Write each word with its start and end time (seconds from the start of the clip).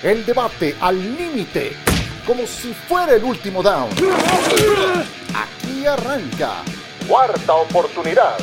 El 0.00 0.24
debate 0.24 0.76
al 0.80 0.96
límite, 0.96 1.72
como 2.24 2.46
si 2.46 2.72
fuera 2.72 3.16
el 3.16 3.24
último 3.24 3.64
down. 3.64 3.90
Aquí 5.34 5.86
arranca. 5.86 6.62
Cuarta 7.08 7.56
oportunidad. 7.56 8.38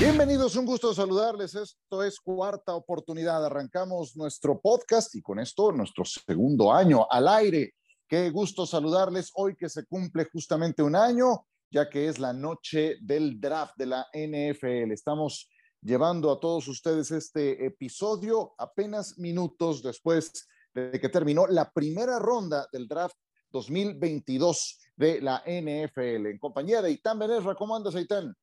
Bienvenidos, 0.00 0.56
un 0.56 0.64
gusto 0.64 0.94
saludarles. 0.94 1.54
Esto 1.56 2.02
es 2.02 2.18
Cuarta 2.18 2.74
Oportunidad. 2.74 3.44
Arrancamos 3.44 4.16
nuestro 4.16 4.58
podcast 4.58 5.14
y 5.14 5.20
con 5.20 5.38
esto 5.40 5.72
nuestro 5.72 6.06
segundo 6.06 6.72
año 6.72 7.06
al 7.10 7.28
aire. 7.28 7.74
Qué 8.08 8.30
gusto 8.30 8.64
saludarles 8.64 9.30
hoy 9.34 9.56
que 9.56 9.68
se 9.68 9.84
cumple 9.84 10.26
justamente 10.32 10.82
un 10.82 10.96
año, 10.96 11.46
ya 11.70 11.86
que 11.90 12.08
es 12.08 12.18
la 12.18 12.32
noche 12.32 12.96
del 13.02 13.38
draft 13.38 13.74
de 13.76 13.86
la 13.86 14.06
NFL. 14.14 14.90
Estamos 14.90 15.50
llevando 15.82 16.32
a 16.32 16.40
todos 16.40 16.66
ustedes 16.66 17.10
este 17.10 17.66
episodio 17.66 18.54
apenas 18.56 19.18
minutos 19.18 19.82
después 19.82 20.48
de 20.74 21.00
que 21.00 21.08
terminó 21.08 21.46
la 21.46 21.70
primera 21.70 22.18
ronda 22.18 22.66
del 22.72 22.88
draft 22.88 23.16
2022 23.50 24.80
de 24.96 25.20
la 25.20 25.42
NFL. 25.46 26.26
En 26.26 26.38
compañía 26.38 26.82
de 26.82 26.90
Itán 26.90 27.18
Benesra, 27.18 27.54
¿cómo 27.54 27.76
andas, 27.76 27.94
Itán? 27.94 28.34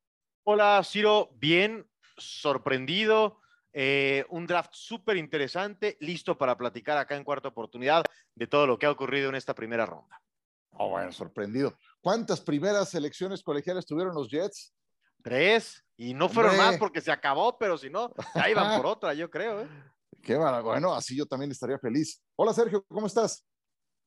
Hola, 0.44 0.82
Ciro, 0.84 1.30
bien, 1.36 1.86
sorprendido. 2.18 3.40
Eh, 3.74 4.26
un 4.30 4.48
draft 4.48 4.72
súper 4.74 5.18
interesante, 5.18 5.98
listo 6.02 6.38
para 6.38 6.58
platicar 6.58 6.98
acá 6.98 7.16
en 7.16 7.24
cuarta 7.24 7.50
oportunidad 7.50 8.04
de 8.36 8.48
todo 8.48 8.68
lo 8.68 8.78
que 8.78 8.86
ha 8.86 8.92
ocurrido 8.92 9.30
en 9.30 9.36
esta 9.36 9.56
primera 9.56 9.86
ronda. 9.86 10.22
Oh, 10.72 10.90
bueno, 10.90 11.12
sorprendido. 11.12 11.78
¿Cuántas 12.02 12.42
primeras 12.42 12.90
selecciones 12.90 13.44
colegiales 13.44 13.86
tuvieron 13.86 14.16
los 14.16 14.30
Jets? 14.30 14.74
Tres, 15.22 15.86
y 15.96 16.14
no 16.14 16.28
fueron 16.28 16.58
más 16.58 16.78
porque 16.78 17.00
se 17.00 17.12
acabó, 17.12 17.58
pero 17.58 17.78
si 17.78 17.90
no, 17.90 18.14
ya 18.34 18.50
iban 18.50 18.78
por 18.78 18.86
otra, 18.98 19.14
yo 19.14 19.30
creo. 19.30 19.62
¿eh? 19.62 19.68
Qué 20.24 20.36
bueno, 20.36 20.94
así 20.94 21.16
yo 21.18 21.26
también 21.26 21.52
estaría 21.52 21.80
feliz. 21.80 22.22
Hola 22.36 22.54
Sergio, 22.54 22.86
¿cómo 22.88 23.08
estás? 23.08 23.44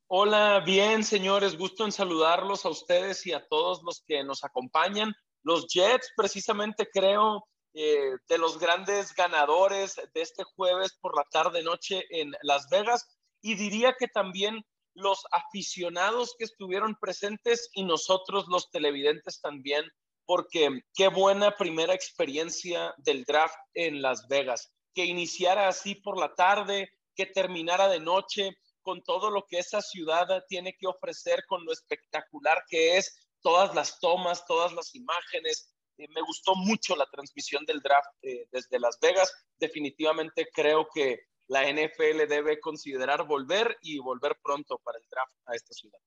Hola, 0.06 0.62
bien 0.64 1.02
señores, 1.02 1.58
gusto 1.58 1.84
en 1.84 1.90
saludarlos 1.90 2.64
a 2.64 2.68
ustedes 2.68 3.26
y 3.26 3.32
a 3.32 3.44
todos 3.48 3.82
los 3.82 4.04
que 4.06 4.22
nos 4.22 4.44
acompañan. 4.44 5.12
Los 5.42 5.66
Jets, 5.66 6.12
precisamente 6.16 6.88
creo, 6.92 7.44
eh, 7.74 8.12
de 8.28 8.38
los 8.38 8.58
grandes 8.60 9.12
ganadores 9.14 9.96
de 9.96 10.22
este 10.22 10.44
jueves 10.44 10.96
por 11.00 11.16
la 11.16 11.24
tarde-noche 11.32 12.04
en 12.10 12.32
Las 12.42 12.68
Vegas. 12.70 13.04
Y 13.42 13.56
diría 13.56 13.96
que 13.98 14.06
también 14.06 14.62
los 14.94 15.24
aficionados 15.32 16.36
que 16.38 16.44
estuvieron 16.44 16.96
presentes 17.00 17.70
y 17.72 17.82
nosotros 17.82 18.44
los 18.48 18.70
televidentes 18.70 19.40
también, 19.40 19.84
porque 20.26 20.82
qué 20.94 21.08
buena 21.08 21.56
primera 21.56 21.92
experiencia 21.92 22.94
del 22.98 23.24
draft 23.24 23.56
en 23.74 24.00
Las 24.00 24.28
Vegas 24.28 24.70
que 24.94 25.04
iniciara 25.04 25.68
así 25.68 25.94
por 25.94 26.18
la 26.18 26.34
tarde, 26.34 26.90
que 27.14 27.26
terminara 27.26 27.88
de 27.88 28.00
noche, 28.00 28.56
con 28.82 29.02
todo 29.02 29.30
lo 29.30 29.46
que 29.46 29.58
esa 29.58 29.80
ciudad 29.80 30.26
tiene 30.48 30.76
que 30.78 30.86
ofrecer, 30.86 31.44
con 31.46 31.64
lo 31.64 31.72
espectacular 31.72 32.62
que 32.68 32.98
es, 32.98 33.28
todas 33.40 33.74
las 33.74 33.98
tomas, 33.98 34.46
todas 34.46 34.72
las 34.72 34.94
imágenes. 34.94 35.74
Eh, 35.96 36.06
me 36.14 36.22
gustó 36.22 36.54
mucho 36.54 36.94
la 36.94 37.06
transmisión 37.10 37.64
del 37.64 37.80
draft 37.80 38.10
eh, 38.22 38.46
desde 38.52 38.78
Las 38.78 38.98
Vegas. 39.00 39.32
Definitivamente 39.58 40.48
creo 40.52 40.86
que 40.92 41.20
la 41.46 41.62
NFL 41.70 42.26
debe 42.28 42.60
considerar 42.60 43.26
volver 43.26 43.76
y 43.82 43.98
volver 43.98 44.38
pronto 44.42 44.78
para 44.78 44.98
el 44.98 45.04
draft 45.10 45.34
a 45.46 45.54
esta 45.54 45.74
ciudad. 45.74 45.98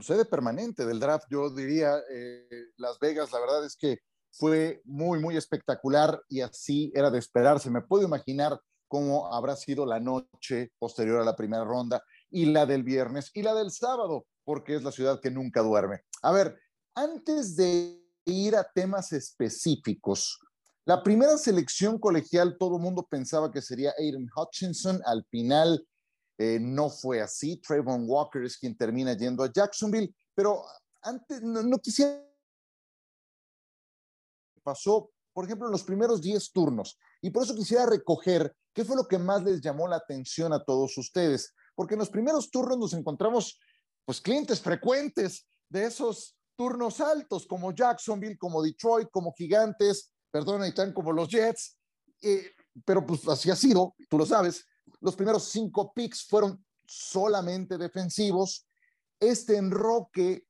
Sede 0.00 0.24
permanente 0.24 0.86
del 0.86 1.00
draft, 1.00 1.26
yo 1.30 1.50
diría, 1.50 1.98
eh, 2.10 2.48
Las 2.76 2.98
Vegas, 2.98 3.30
la 3.30 3.40
verdad 3.40 3.66
es 3.66 3.76
que 3.76 3.98
fue 4.32 4.80
muy, 4.84 5.20
muy 5.20 5.36
espectacular 5.36 6.20
y 6.28 6.40
así 6.40 6.90
era 6.94 7.10
de 7.10 7.18
esperarse. 7.18 7.70
Me 7.70 7.82
puedo 7.82 8.04
imaginar 8.04 8.58
cómo 8.88 9.32
habrá 9.32 9.56
sido 9.56 9.86
la 9.86 10.00
noche 10.00 10.72
posterior 10.78 11.20
a 11.20 11.24
la 11.24 11.36
primera 11.36 11.64
ronda 11.64 12.02
y 12.30 12.46
la 12.46 12.66
del 12.66 12.82
viernes 12.82 13.30
y 13.34 13.42
la 13.42 13.54
del 13.54 13.70
sábado, 13.70 14.26
porque 14.44 14.74
es 14.74 14.82
la 14.82 14.92
ciudad 14.92 15.20
que 15.20 15.30
nunca 15.30 15.62
duerme. 15.62 16.00
A 16.22 16.32
ver, 16.32 16.58
antes 16.94 17.56
de 17.56 18.02
ir 18.24 18.56
a 18.56 18.64
temas 18.64 19.12
específicos, 19.12 20.38
la 20.84 21.02
primera 21.02 21.38
selección 21.38 21.98
colegial, 21.98 22.56
todo 22.58 22.76
el 22.76 22.82
mundo 22.82 23.06
pensaba 23.08 23.52
que 23.52 23.62
sería 23.62 23.94
Aiden 23.98 24.28
Hutchinson. 24.34 25.00
Al 25.04 25.24
final 25.30 25.86
eh, 26.38 26.58
no 26.60 26.90
fue 26.90 27.20
así. 27.20 27.58
Trayvon 27.58 28.04
Walker 28.08 28.42
es 28.42 28.58
quien 28.58 28.76
termina 28.76 29.16
yendo 29.16 29.44
a 29.44 29.52
Jacksonville, 29.52 30.12
pero 30.34 30.64
antes 31.02 31.40
no 31.42 31.78
quisiera 31.78 32.31
pasó, 34.62 35.10
por 35.32 35.44
ejemplo, 35.44 35.66
en 35.66 35.72
los 35.72 35.84
primeros 35.84 36.20
10 36.20 36.52
turnos. 36.52 36.98
Y 37.20 37.30
por 37.30 37.44
eso 37.44 37.54
quisiera 37.54 37.86
recoger 37.86 38.54
qué 38.72 38.84
fue 38.84 38.96
lo 38.96 39.06
que 39.06 39.18
más 39.18 39.42
les 39.42 39.60
llamó 39.60 39.88
la 39.88 39.96
atención 39.96 40.52
a 40.52 40.62
todos 40.62 40.96
ustedes, 40.98 41.54
porque 41.74 41.94
en 41.94 42.00
los 42.00 42.10
primeros 42.10 42.50
turnos 42.50 42.78
nos 42.78 42.92
encontramos, 42.94 43.58
pues, 44.04 44.20
clientes 44.20 44.60
frecuentes 44.60 45.46
de 45.68 45.84
esos 45.84 46.36
turnos 46.56 47.00
altos, 47.00 47.46
como 47.46 47.72
Jacksonville, 47.72 48.38
como 48.38 48.62
Detroit, 48.62 49.08
como 49.10 49.32
Gigantes, 49.32 50.12
perdón, 50.30 50.66
y 50.66 50.72
tan 50.72 50.92
como 50.92 51.12
los 51.12 51.28
Jets, 51.28 51.76
eh, 52.22 52.50
pero 52.84 53.04
pues 53.04 53.26
así 53.28 53.50
ha 53.50 53.56
sido, 53.56 53.94
tú 54.08 54.18
lo 54.18 54.26
sabes. 54.26 54.64
Los 55.00 55.16
primeros 55.16 55.44
cinco 55.44 55.92
picks 55.92 56.26
fueron 56.26 56.64
solamente 56.86 57.76
defensivos. 57.76 58.66
Este 59.18 59.56
enroque 59.56 60.44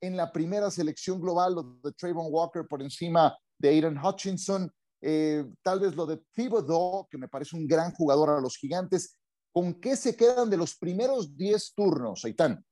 en 0.00 0.16
la 0.16 0.30
primera 0.30 0.70
selección 0.70 1.20
global, 1.20 1.56
de 1.82 1.92
Trayvon 1.92 2.26
Walker 2.30 2.66
por 2.68 2.82
encima 2.82 3.36
de 3.58 3.68
Aiden 3.68 3.98
Hutchinson, 3.98 4.72
eh, 5.00 5.44
tal 5.62 5.80
vez 5.80 5.94
lo 5.94 6.06
de 6.06 6.16
Thibodeau, 6.32 7.06
que 7.10 7.18
me 7.18 7.28
parece 7.28 7.56
un 7.56 7.66
gran 7.66 7.92
jugador 7.92 8.30
a 8.30 8.40
los 8.40 8.56
gigantes. 8.56 9.18
¿Con 9.52 9.74
qué 9.74 9.96
se 9.96 10.16
quedan 10.16 10.50
de 10.50 10.56
los 10.56 10.74
primeros 10.76 11.36
10 11.36 11.74
turnos, 11.74 12.24
Aitán? 12.24 12.64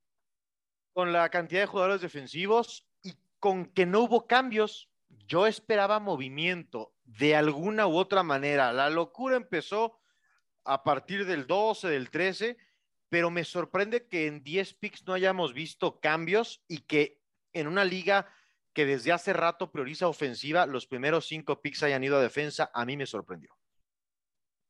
Con 0.94 1.12
la 1.12 1.28
cantidad 1.28 1.60
de 1.60 1.66
jugadores 1.66 2.00
defensivos 2.00 2.88
y 3.02 3.12
con 3.38 3.66
que 3.66 3.86
no 3.86 4.00
hubo 4.00 4.26
cambios. 4.26 4.90
Yo 5.28 5.46
esperaba 5.46 6.00
movimiento 6.00 6.94
de 7.04 7.36
alguna 7.36 7.86
u 7.86 7.96
otra 7.96 8.22
manera. 8.22 8.72
La 8.72 8.90
locura 8.90 9.36
empezó 9.36 9.98
a 10.64 10.82
partir 10.82 11.26
del 11.26 11.46
12, 11.46 11.88
del 11.88 12.10
13, 12.10 12.56
pero 13.08 13.30
me 13.30 13.44
sorprende 13.44 14.08
que 14.08 14.26
en 14.26 14.42
10 14.42 14.74
picks 14.74 15.06
no 15.06 15.12
hayamos 15.12 15.52
visto 15.52 16.00
cambios 16.00 16.64
y 16.66 16.78
que 16.78 17.20
en 17.52 17.66
una 17.66 17.84
liga 17.84 18.26
que 18.72 18.86
desde 18.86 19.12
hace 19.12 19.32
rato 19.32 19.70
prioriza 19.70 20.08
ofensiva, 20.08 20.66
los 20.66 20.86
primeros 20.86 21.26
cinco 21.26 21.60
picks 21.60 21.82
hayan 21.82 22.04
ido 22.04 22.16
a 22.16 22.22
defensa, 22.22 22.70
a 22.72 22.84
mí 22.84 22.96
me 22.96 23.06
sorprendió. 23.06 23.54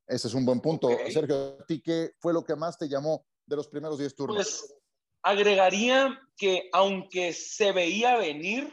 Ese 0.06 0.28
es 0.28 0.34
un 0.34 0.44
buen 0.44 0.60
punto. 0.60 0.88
Sergio, 1.10 1.58
¿a 1.60 1.64
ti 1.64 1.80
qué 1.80 2.12
fue 2.18 2.32
lo 2.32 2.44
que 2.44 2.56
más 2.56 2.76
te 2.76 2.88
llamó 2.88 3.24
de 3.46 3.56
los 3.56 3.68
primeros 3.68 3.98
10 3.98 4.14
turnos? 4.14 4.36
Pues 4.36 4.74
agregaría 5.22 6.20
que 6.36 6.68
aunque 6.72 7.32
se 7.32 7.72
veía 7.72 8.16
venir, 8.16 8.72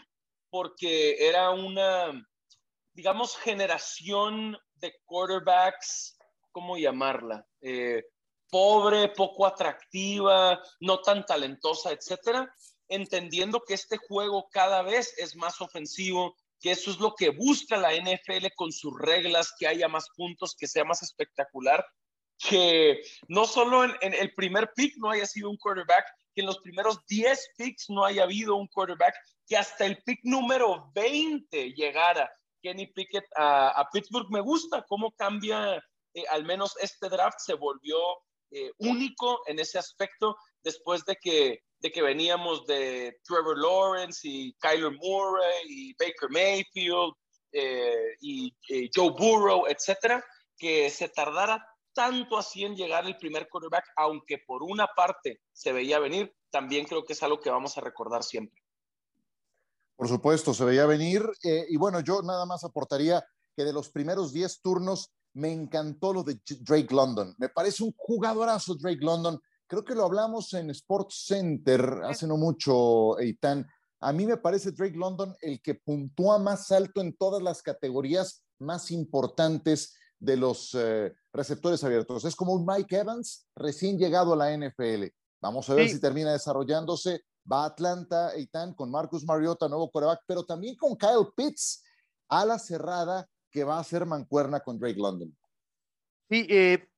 porque 0.49 1.27
era 1.27 1.51
una, 1.51 2.11
digamos, 2.93 3.37
generación 3.37 4.57
de 4.75 4.93
quarterbacks, 5.05 6.17
¿cómo 6.51 6.77
llamarla? 6.77 7.45
Eh, 7.61 8.03
pobre, 8.49 9.09
poco 9.09 9.45
atractiva, 9.45 10.59
no 10.79 11.01
tan 11.01 11.23
talentosa, 11.23 11.91
etcétera 11.91 12.51
entendiendo 12.89 13.63
que 13.65 13.75
este 13.75 13.97
juego 13.97 14.49
cada 14.51 14.81
vez 14.81 15.13
es 15.17 15.35
más 15.35 15.61
ofensivo, 15.61 16.35
que 16.59 16.71
eso 16.71 16.91
es 16.91 16.99
lo 16.99 17.15
que 17.15 17.29
busca 17.29 17.77
la 17.77 17.93
NFL 17.93 18.47
con 18.55 18.71
sus 18.71 18.93
reglas, 18.99 19.53
que 19.57 19.67
haya 19.67 19.87
más 19.87 20.07
puntos, 20.15 20.55
que 20.57 20.67
sea 20.67 20.83
más 20.83 21.01
espectacular, 21.01 21.85
que 22.37 23.01
no 23.27 23.45
solo 23.45 23.83
en, 23.83 24.13
el 24.13 24.33
primer 24.33 24.71
pick 24.75 24.95
no 24.97 25.11
haya 25.11 25.25
sido 25.25 25.49
un 25.49 25.57
quarterback, 25.57 26.05
que 26.33 26.41
en 26.41 26.47
los 26.47 26.59
primeros 26.59 27.05
10 27.07 27.51
picks 27.57 27.89
no 27.89 28.05
haya 28.05 28.23
habido 28.23 28.55
un 28.55 28.67
quarterback, 28.67 29.15
que 29.47 29.57
hasta 29.57 29.85
el 29.85 30.01
pick 30.03 30.19
número 30.23 30.91
20 30.93 31.73
llegara 31.73 32.31
Kenny 32.61 32.87
Pickett 32.87 33.25
a, 33.35 33.87
Pittsburgh. 33.91 34.29
Me 34.29 34.41
gusta 34.41 34.85
cómo 34.87 35.11
cambia, 35.11 35.77
eh, 36.13 36.23
al 36.29 36.45
menos 36.45 36.75
este 36.81 37.09
draft 37.09 37.39
se 37.39 37.53
volvió 37.53 37.97
eh, 38.51 38.71
único 38.79 39.41
en 39.47 39.59
ese 39.59 39.77
aspecto 39.77 40.35
después 40.63 41.05
de 41.05 41.15
que 41.17 41.63
de 41.79 41.91
que 41.91 42.01
veníamos 42.01 42.65
de 42.65 43.19
Trevor 43.23 43.57
Lawrence 43.57 44.27
y 44.27 44.53
Kyler 44.53 44.91
Murray 44.91 45.65
y 45.67 45.93
Baker 45.93 46.29
Mayfield 46.29 47.13
eh, 47.51 48.15
y, 48.21 48.53
Joe 48.93 49.11
Burrow, 49.11 49.65
etcétera, 49.67 50.23
que 50.57 50.89
se 50.89 51.09
tardara 51.09 51.65
tanto 51.93 52.37
así 52.37 52.63
en 52.63 52.75
llegar 52.75 53.05
el 53.05 53.17
primer 53.17 53.47
quarterback, 53.49 53.85
aunque 53.97 54.39
por 54.45 54.63
una 54.63 54.87
parte 54.87 55.41
se 55.51 55.73
veía 55.73 55.99
venir, 55.99 56.33
también 56.51 56.85
creo 56.85 57.03
que 57.03 57.13
es 57.13 57.23
algo 57.23 57.39
que 57.39 57.49
vamos 57.49 57.77
a 57.77 57.81
recordar 57.81 58.23
siempre. 58.23 58.61
Por 59.95 60.07
supuesto, 60.07 60.53
se 60.53 60.63
veía 60.63 60.85
venir. 60.85 61.23
Eh, 61.43 61.65
y 61.69 61.77
bueno, 61.77 61.99
yo 61.99 62.21
nada 62.21 62.45
más 62.45 62.63
aportaría 62.63 63.23
que 63.55 63.65
de 63.65 63.73
los 63.73 63.89
primeros 63.89 64.31
10 64.31 64.61
turnos 64.61 65.11
me 65.33 65.51
encantó 65.51 66.13
lo 66.13 66.23
de 66.23 66.39
Drake 66.61 66.93
London. 66.93 67.35
Me 67.37 67.49
parece 67.49 67.83
un 67.83 67.93
jugadorazo 67.97 68.75
Drake 68.75 69.01
London 69.01 69.39
creo 69.69 69.85
que 69.85 69.93
lo 69.93 70.03
hablamos 70.03 70.53
en 70.55 70.71
Sports 70.71 71.25
Center 71.27 72.01
hace 72.03 72.25
no 72.25 72.37
mucho, 72.37 73.19
Eitan. 73.19 73.67
A 74.01 74.11
mí 74.11 74.25
me 74.25 74.37
parece 74.37 74.71
Drake 74.71 74.97
London 74.97 75.35
el 75.41 75.61
que 75.61 75.75
puntúa 75.75 76.39
más 76.39 76.71
alto 76.71 77.01
en 77.01 77.15
todas 77.15 77.43
las 77.43 77.61
categorías 77.61 78.43
más 78.57 78.89
importantes 78.89 79.95
de 80.17 80.37
los 80.37 80.73
eh, 80.73 81.13
receptores 81.31 81.83
abiertos. 81.83 82.25
Es 82.25 82.35
como 82.35 82.53
un 82.53 82.65
Mike 82.65 82.97
Evans 82.97 83.47
recién 83.55 83.99
llegado 83.99 84.33
a 84.33 84.37
la 84.37 84.57
NFL. 84.57 85.05
Vamos 85.39 85.69
a 85.69 85.75
ver 85.75 85.87
si 85.87 86.01
termina 86.01 86.33
desarrollándose. 86.33 87.21
Va 87.49 87.63
a 87.63 87.67
Atlanta, 87.67 88.33
Eitan, 88.33 88.73
con 88.73 88.89
Marcus 88.89 89.23
Mariota, 89.23 89.69
nuevo 89.69 89.91
coreback, 89.91 90.21
pero 90.25 90.43
también 90.45 90.75
con 90.75 90.97
Kyle 90.97 91.27
Pitts, 91.35 91.83
a 92.27 92.43
la 92.43 92.57
cerrada, 92.57 93.27
que 93.51 93.63
va 93.63 93.79
a 93.79 93.83
ser 93.83 94.05
mancuerna 94.05 94.61
con 94.61 94.79
Drake 94.79 94.99
London. 94.99 95.35
Sí, 96.29 96.45
eh, 96.49 96.89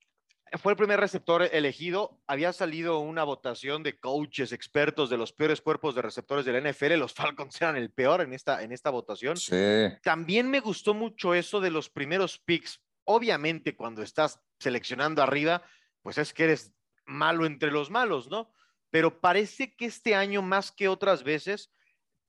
fue 0.57 0.73
el 0.73 0.77
primer 0.77 0.99
receptor 0.99 1.43
elegido. 1.43 2.19
Había 2.27 2.51
salido 2.51 2.99
una 2.99 3.23
votación 3.23 3.83
de 3.83 3.99
coaches 3.99 4.51
expertos 4.51 5.09
de 5.09 5.17
los 5.17 5.31
peores 5.31 5.61
cuerpos 5.61 5.95
de 5.95 6.01
receptores 6.01 6.45
de 6.45 6.51
la 6.51 6.71
NFL. 6.71 6.93
Los 6.95 7.13
Falcons 7.13 7.61
eran 7.61 7.77
el 7.77 7.91
peor 7.91 8.21
en 8.21 8.33
esta, 8.33 8.61
en 8.61 8.71
esta 8.71 8.89
votación. 8.89 9.37
Sí. 9.37 9.55
También 10.03 10.49
me 10.49 10.59
gustó 10.59 10.93
mucho 10.93 11.33
eso 11.33 11.61
de 11.61 11.71
los 11.71 11.89
primeros 11.89 12.37
picks. 12.37 12.81
Obviamente, 13.05 13.75
cuando 13.75 14.01
estás 14.03 14.41
seleccionando 14.59 15.23
arriba, 15.23 15.63
pues 16.01 16.17
es 16.17 16.33
que 16.33 16.43
eres 16.43 16.73
malo 17.05 17.45
entre 17.45 17.71
los 17.71 17.89
malos, 17.89 18.29
¿no? 18.29 18.53
Pero 18.89 19.21
parece 19.21 19.75
que 19.75 19.85
este 19.85 20.15
año, 20.15 20.41
más 20.41 20.71
que 20.71 20.89
otras 20.89 21.23
veces, 21.23 21.71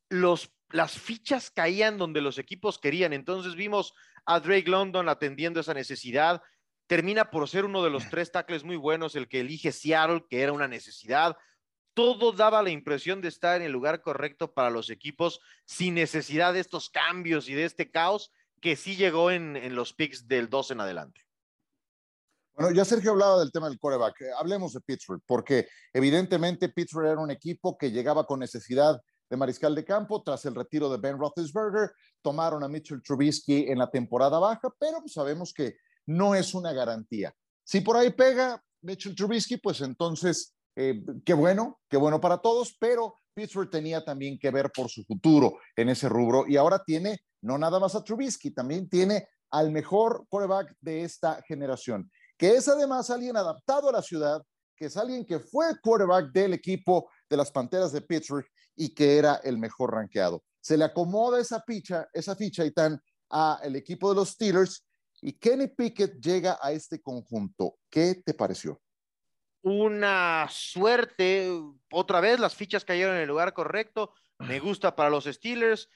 los, 0.09 0.55
las 0.71 0.93
fichas 0.99 1.51
caían 1.51 1.99
donde 1.99 2.21
los 2.21 2.39
equipos 2.39 2.79
querían. 2.79 3.13
Entonces 3.13 3.57
vimos 3.57 3.95
a 4.27 4.39
Drake 4.39 4.71
London 4.71 5.09
atendiendo 5.09 5.59
esa 5.59 5.75
necesidad 5.75 6.41
termina 6.87 7.31
por 7.31 7.49
ser 7.49 7.65
uno 7.65 7.83
de 7.83 7.91
los 7.91 8.09
tres 8.11 8.33
tackles 8.33 8.65
muy 8.65 8.77
buenos, 8.77 9.17
el 9.17 9.29
que 9.29 9.41
elige 9.41 9.73
Seattle, 9.73 10.25
que 10.29 10.43
era 10.43 10.53
una 10.53 10.69
necesidad. 10.69 11.37
Todo 11.95 12.33
daba 12.33 12.63
la 12.63 12.71
impresión 12.71 13.21
de 13.21 13.29
estar 13.29 13.57
en 13.57 13.67
el 13.67 13.73
lugar 13.73 14.03
correcto 14.03 14.53
para 14.53 14.71
los 14.71 14.91
equipos 14.91 15.41
sin 15.65 15.95
necesidad 15.95 16.53
de 16.53 16.61
estos 16.61 16.91
cambios 16.91 17.49
y 17.49 17.55
de 17.55 17.65
este 17.65 17.91
caos 17.91 18.31
que 18.61 18.77
sí 18.77 18.97
llegó 18.97 19.31
en, 19.31 19.75
los 19.75 19.93
picks 19.93 20.29
del 20.29 20.49
2 20.49 20.71
en 20.71 20.81
adelante. 20.81 21.21
Bueno, 22.55 22.75
ya 22.75 22.85
Sergio 22.85 23.11
hablaba 23.11 23.41
del 23.41 23.51
tema 23.51 23.69
del 23.69 23.79
coreback. 23.79 24.21
Eh, 24.21 24.31
hablemos 24.39 24.73
de 24.73 24.81
Pittsburgh, 24.81 25.23
porque 25.27 25.69
evidentemente 25.93 26.69
Pittsburgh 26.69 27.07
era 27.07 27.21
un 27.21 27.31
equipo 27.31 27.77
que 27.77 27.91
llegaba 27.91 28.27
con 28.27 28.39
necesidad 28.39 29.01
de 29.29 29.37
mariscal 29.37 29.75
de 29.75 29.85
campo 29.85 30.23
tras 30.23 30.45
el 30.45 30.55
retiro 30.55 30.91
de 30.91 30.99
Ben 30.99 31.19
Roethlisberger. 31.19 31.91
Tomaron 32.21 32.63
a 32.63 32.69
Mitchell 32.69 33.03
Trubisky 33.03 33.67
en 33.69 33.79
la 33.79 33.91
temporada 33.91 34.39
baja, 34.39 34.73
pero 34.79 35.03
sabemos 35.07 35.53
que 35.53 35.77
no 36.07 36.35
es 36.35 36.55
una 36.55 36.73
garantía. 36.73 37.35
Si 37.65 37.81
por 37.81 37.97
ahí 37.97 38.11
pega 38.11 38.63
Mitchell 38.83 39.15
Trubisky, 39.15 39.57
pues 39.59 39.81
entonces, 39.81 40.55
eh, 40.77 41.03
qué 41.25 41.35
bueno, 41.35 41.81
qué 41.89 41.97
bueno 41.97 42.21
para 42.21 42.39
todos, 42.39 42.77
pero 42.79 43.15
Pittsburgh 43.35 43.71
tenía 43.71 44.05
también 44.05 44.39
que 44.39 44.51
ver 44.51 44.71
por 44.75 44.89
su 44.89 45.05
futuro 45.05 45.59
en 45.77 45.89
ese 45.89 46.09
rubro 46.09 46.45
y 46.47 46.57
ahora 46.57 46.83
tiene 46.85 47.19
no 47.43 47.59
nada 47.59 47.79
más 47.79 47.95
a 47.95 48.05
Trubisky, 48.05 48.53
también 48.53 48.89
tiene 48.89 49.29
al 49.51 49.71
mejor 49.71 50.27
quarterback 50.29 50.75
de 50.81 51.03
esta 51.03 51.43
generación, 51.47 52.11
que 52.39 52.55
es 52.55 52.69
además 52.69 53.11
alguien 53.11 53.37
adaptado 53.37 53.89
a 53.89 53.93
la 53.93 54.03
ciudad, 54.03 54.41
que 54.77 54.87
es 54.87 54.97
alguien 54.97 55.27
que 55.27 55.39
fue 55.39 55.79
quarterback 55.83 56.33
del 56.33 56.55
equipo 56.55 57.11
de 57.29 57.37
las 57.37 57.51
Panteras 57.51 57.93
de 57.93 58.01
Pittsburgh 58.01 58.47
y 58.77 58.95
que 58.95 59.19
era 59.19 59.37
el 59.45 59.59
mejor 59.59 59.93
rankeado. 59.93 60.43
Se 60.61 60.77
le 60.77 60.85
acomoda 60.85 61.41
esa 61.41 61.61
ficha, 61.63 62.09
esa 62.13 62.35
ficha 62.35 62.65
y 62.65 62.71
tan 62.71 63.01
a 63.31 63.61
el 63.63 63.77
equipo 63.77 64.09
de 64.09 64.17
los 64.17 64.31
Steelers 64.31 64.85
y 65.23 65.35
Kenny 65.35 65.69
Pickett 65.69 66.21
llega 66.21 66.59
a 66.61 66.73
este 66.73 67.01
conjunto. 67.01 67.79
¿Qué 67.89 68.21
te 68.25 68.35
pareció? 68.35 68.83
Una 69.63 70.49
suerte, 70.51 71.49
otra 71.93 72.21
vez 72.21 72.41
las 72.41 72.57
fichas 72.57 72.85
cayeron 72.85 73.15
en 73.15 73.23
el 73.23 73.29
lugar 73.29 73.55
correcto. 73.55 74.13
Me 74.41 74.59
gusta 74.59 74.97
para 74.97 75.09
los 75.11 75.25
Steelers. 75.25 75.89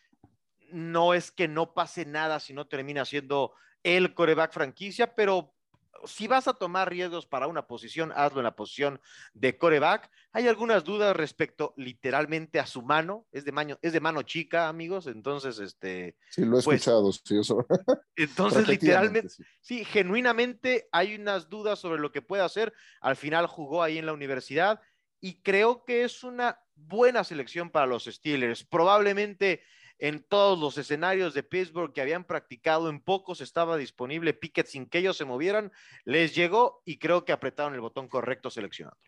No 0.70 1.12
es 1.12 1.32
que 1.32 1.48
no 1.48 1.74
pase 1.74 2.06
nada 2.06 2.38
si 2.38 2.54
no 2.54 2.68
termina 2.68 3.04
siendo 3.04 3.52
el 3.82 4.14
coreback 4.14 4.52
franquicia, 4.52 5.16
pero 5.16 5.55
si 6.04 6.26
vas 6.26 6.48
a 6.48 6.54
tomar 6.54 6.90
riesgos 6.90 7.26
para 7.26 7.46
una 7.46 7.66
posición, 7.66 8.12
hazlo 8.14 8.40
en 8.40 8.44
la 8.44 8.56
posición 8.56 9.00
de 9.34 9.56
coreback. 9.56 10.10
Hay 10.32 10.48
algunas 10.48 10.84
dudas 10.84 11.16
respecto 11.16 11.74
literalmente 11.76 12.60
a 12.60 12.66
su 12.66 12.82
mano, 12.82 13.26
es 13.32 13.44
de 13.44 13.52
mano, 13.52 13.78
es 13.82 13.92
de 13.92 14.00
mano 14.00 14.22
chica, 14.22 14.68
amigos, 14.68 15.06
entonces 15.06 15.58
este 15.58 16.16
Sí, 16.30 16.42
lo 16.42 16.58
he 16.58 16.62
pues, 16.62 16.76
escuchado, 16.80 17.12
sí, 17.12 17.38
eso. 17.38 17.66
Entonces 18.16 18.68
literalmente 18.68 19.28
sí. 19.60 19.84
genuinamente 19.84 20.88
hay 20.92 21.14
unas 21.14 21.48
dudas 21.48 21.78
sobre 21.78 22.00
lo 22.00 22.12
que 22.12 22.22
puede 22.22 22.42
hacer. 22.42 22.72
Al 23.00 23.16
final 23.16 23.46
jugó 23.46 23.82
ahí 23.82 23.98
en 23.98 24.06
la 24.06 24.12
universidad 24.12 24.80
y 25.20 25.42
creo 25.42 25.84
que 25.84 26.04
es 26.04 26.22
una 26.22 26.60
buena 26.74 27.24
selección 27.24 27.70
para 27.70 27.86
los 27.86 28.04
Steelers. 28.04 28.64
Probablemente 28.64 29.62
en 29.98 30.22
todos 30.22 30.58
los 30.58 30.76
escenarios 30.78 31.34
de 31.34 31.42
Pittsburgh 31.42 31.92
que 31.92 32.00
habían 32.00 32.24
practicado, 32.24 32.88
en 32.88 33.00
pocos 33.00 33.40
estaba 33.40 33.76
disponible 33.76 34.34
Pickett 34.34 34.66
sin 34.66 34.86
que 34.86 34.98
ellos 34.98 35.16
se 35.16 35.24
movieran, 35.24 35.72
les 36.04 36.34
llegó 36.34 36.82
y 36.84 36.98
creo 36.98 37.24
que 37.24 37.32
apretaron 37.32 37.74
el 37.74 37.80
botón 37.80 38.08
correcto 38.08 38.50
seleccionando. 38.50 38.98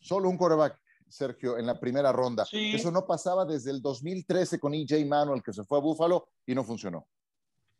Solo 0.00 0.28
un 0.28 0.36
coreback, 0.36 0.80
Sergio, 1.08 1.58
en 1.58 1.66
la 1.66 1.78
primera 1.78 2.12
ronda. 2.12 2.46
Eso 2.50 2.90
no 2.90 3.06
pasaba 3.06 3.44
desde 3.44 3.70
el 3.70 3.80
2013 3.80 4.58
con 4.58 4.74
EJ 4.74 5.06
Manuel, 5.06 5.42
que 5.42 5.52
se 5.52 5.64
fue 5.64 5.78
a 5.78 5.80
Buffalo 5.80 6.28
y 6.46 6.54
no 6.54 6.64
funcionó. 6.64 7.06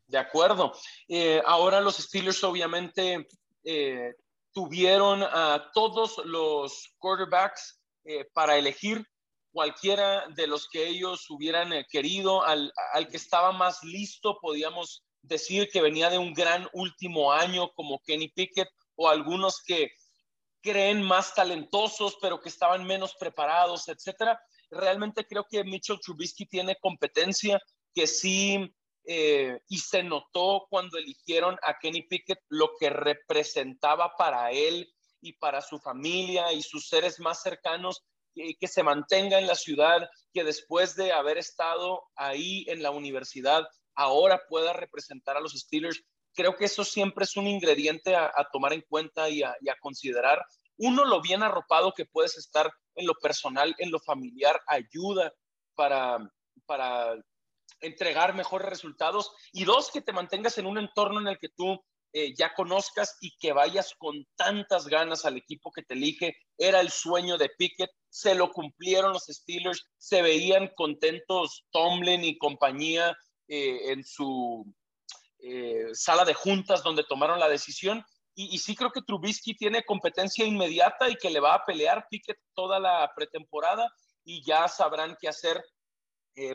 De 0.06 0.18
acuerdo. 0.18 0.72
Eh, 1.06 1.42
ahora 1.44 1.80
los 1.80 1.96
Steelers 1.96 2.42
obviamente 2.42 3.28
eh, 3.62 4.14
tuvieron 4.52 5.22
a 5.22 5.70
todos 5.74 6.22
los 6.24 6.94
quarterbacks 6.98 7.80
eh, 8.04 8.26
para 8.32 8.56
elegir 8.56 9.06
cualquiera 9.52 10.26
de 10.28 10.46
los 10.46 10.68
que 10.68 10.86
ellos 10.86 11.28
hubieran 11.30 11.72
eh, 11.72 11.86
querido, 11.90 12.44
al, 12.44 12.72
que 13.10 13.16
estaba 13.16 13.52
más 13.52 13.82
listo, 13.82 14.38
podíamos 14.40 15.04
decir 15.22 15.68
que 15.72 15.82
venía 15.82 16.10
de 16.10 16.18
un 16.18 16.32
gran 16.32 16.68
último 16.72 17.32
año 17.32 17.70
como 17.74 18.00
Kenny 18.00 18.28
Pickett 18.28 18.68
o 18.96 19.08
algunos 19.08 19.62
que 19.62 19.90
creen 20.60 21.02
más 21.02 21.34
talentosos 21.34 22.18
pero 22.20 22.40
que 22.40 22.48
estaban 22.48 22.86
menos 22.86 23.14
preparados, 23.18 23.88
etcétera. 23.88 24.40
Realmente 24.70 25.26
creo 25.26 25.46
que 25.48 25.64
Mitchell 25.64 26.00
Trubisky 26.00 26.46
tiene 26.46 26.76
competencia 26.80 27.60
que 27.94 28.06
sí 28.06 28.74
eh, 29.04 29.58
y 29.68 29.78
se 29.78 30.02
notó 30.02 30.66
cuando 30.68 30.98
eligieron 30.98 31.56
a 31.62 31.78
Kenny 31.78 32.02
Pickett 32.02 32.40
lo 32.48 32.72
que 32.78 32.90
representaba 32.90 34.14
para 34.16 34.50
él 34.52 34.92
y 35.20 35.32
para 35.34 35.62
su 35.62 35.78
familia 35.78 36.52
y 36.52 36.62
sus 36.62 36.88
seres 36.88 37.18
más 37.18 37.42
cercanos 37.42 38.04
que, 38.58 38.68
se 38.68 38.82
mantenga 38.82 39.38
en 39.38 39.46
la 39.46 39.54
ciudad, 39.54 40.08
que 40.32 40.44
después 40.44 40.94
de 40.96 41.12
haber 41.12 41.38
estado 41.38 42.02
ahí 42.16 42.64
en 42.68 42.82
la 42.82 42.90
universidad, 42.90 43.66
ahora 43.94 44.40
pueda 44.48 44.72
representar 44.72 45.36
a 45.36 45.40
los 45.40 45.52
Steelers. 45.52 46.02
Creo 46.34 46.56
que 46.56 46.66
eso 46.66 46.84
siempre 46.84 47.24
es 47.24 47.36
un 47.36 47.46
ingrediente 47.46 48.14
a, 48.14 48.32
tomar 48.52 48.72
en 48.72 48.84
cuenta 48.88 49.28
y 49.28 49.42
a, 49.42 49.56
considerar. 49.80 50.44
Uno, 50.76 51.04
lo 51.04 51.20
bien 51.20 51.42
arropado 51.42 51.92
que 51.92 52.06
puedes 52.06 52.36
estar 52.36 52.70
en 52.94 53.06
lo 53.06 53.14
personal, 53.14 53.74
en 53.78 53.90
lo 53.90 53.98
familiar, 53.98 54.60
ayuda 54.68 55.32
para, 55.74 56.18
para 56.66 57.16
entregar 57.80 58.34
mejores 58.34 58.68
resultados. 58.68 59.32
Y 59.52 59.64
dos, 59.64 59.90
que 59.90 60.00
te 60.00 60.12
mantengas 60.12 60.58
en 60.58 60.66
un 60.66 60.78
entorno 60.78 61.20
en 61.20 61.28
el 61.28 61.38
que 61.38 61.48
tú 61.48 61.82
eh, 62.12 62.34
ya 62.34 62.54
conozcas 62.54 63.18
y 63.20 63.36
que 63.38 63.52
vayas 63.52 63.94
con 63.98 64.26
tantas 64.34 64.86
ganas 64.86 65.26
al 65.26 65.36
equipo 65.36 65.70
que 65.70 65.82
te 65.82 65.92
elige. 65.92 66.34
Era 66.56 66.80
el 66.80 66.90
sueño 66.90 67.36
de 67.36 67.50
Pickett, 67.50 67.90
se 68.08 68.34
lo 68.34 68.50
cumplieron 68.50 69.12
los 69.12 69.26
Steelers, 69.26 69.84
se 69.98 70.22
veían 70.22 70.70
contentos 70.74 71.66
Tomlin 71.70 72.24
y 72.24 72.38
compañía 72.38 73.14
eh, 73.46 73.92
en 73.92 74.04
su 74.04 74.64
eh, 75.40 75.88
sala 75.92 76.24
de 76.24 76.32
juntas 76.32 76.82
donde 76.82 77.04
tomaron 77.04 77.38
la 77.38 77.48
decisión. 77.48 78.02
Y, 78.34 78.54
y, 78.54 78.58
sí 78.58 78.74
creo 78.74 78.90
que 78.90 79.02
Trubisky 79.02 79.54
tiene 79.54 79.84
competencia 79.84 80.46
inmediata 80.46 81.10
y 81.10 81.16
que 81.16 81.28
le 81.28 81.40
va 81.40 81.54
a 81.54 81.64
pelear 81.66 82.06
Pickett 82.08 82.38
toda 82.54 82.80
la 82.80 83.12
pretemporada 83.14 83.92
y 84.24 84.42
ya 84.44 84.68
sabrán 84.68 85.16
qué 85.20 85.28
hacer, 85.28 85.62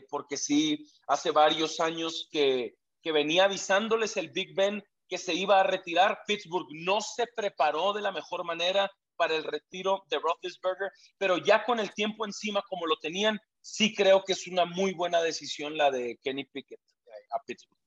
porque 0.08 0.38
sí, 0.38 0.86
hace 1.08 1.30
varios 1.30 1.78
años 1.80 2.26
que, 2.30 2.76
que 3.02 3.12
venía 3.12 3.44
avisándoles 3.44 4.16
el 4.16 4.30
Big 4.30 4.54
Ben 4.54 4.82
se 5.18 5.34
iba 5.34 5.60
a 5.60 5.64
retirar. 5.64 6.20
Pittsburgh 6.26 6.66
no 6.72 7.00
se 7.00 7.26
preparó 7.34 7.92
de 7.92 8.02
la 8.02 8.12
mejor 8.12 8.44
manera 8.44 8.90
para 9.16 9.36
el 9.36 9.44
retiro 9.44 10.04
de 10.10 10.18
Roethlisberger, 10.18 10.90
pero 11.18 11.38
ya 11.38 11.64
con 11.64 11.78
el 11.78 11.92
tiempo 11.94 12.24
encima 12.24 12.62
como 12.68 12.86
lo 12.86 12.96
tenían, 12.96 13.38
sí 13.60 13.94
creo 13.94 14.22
que 14.24 14.32
es 14.32 14.46
una 14.46 14.64
muy 14.64 14.92
buena 14.92 15.20
decisión 15.22 15.76
la 15.76 15.90
de 15.90 16.18
Kenny 16.22 16.44
Pickett 16.44 16.80
eh, 16.80 17.10
a 17.30 17.42
Pittsburgh. 17.44 17.78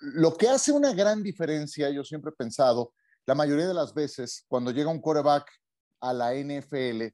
Lo, 0.00 0.36
que 0.36 0.48
hace 0.48 0.72
una 0.72 0.92
gran 0.92 1.22
diferencia, 1.22 1.88
yo 1.90 2.04
siempre 2.04 2.30
he 2.30 2.36
pensado, 2.36 2.92
la 3.24 3.34
mayoría 3.34 3.66
de 3.66 3.74
las 3.74 3.94
veces 3.94 4.44
cuando 4.48 4.70
llega 4.70 4.90
un 4.90 5.00
quarterback 5.00 5.50
a 6.00 6.12
la 6.12 6.34
NFL, 6.34 7.04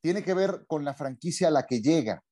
tiene 0.00 0.22
que 0.22 0.34
ver 0.34 0.64
con 0.66 0.84
la 0.84 0.94
franquicia 0.94 1.48
a 1.48 1.50
la 1.50 1.66
que 1.66 1.80
llega. 1.80 2.22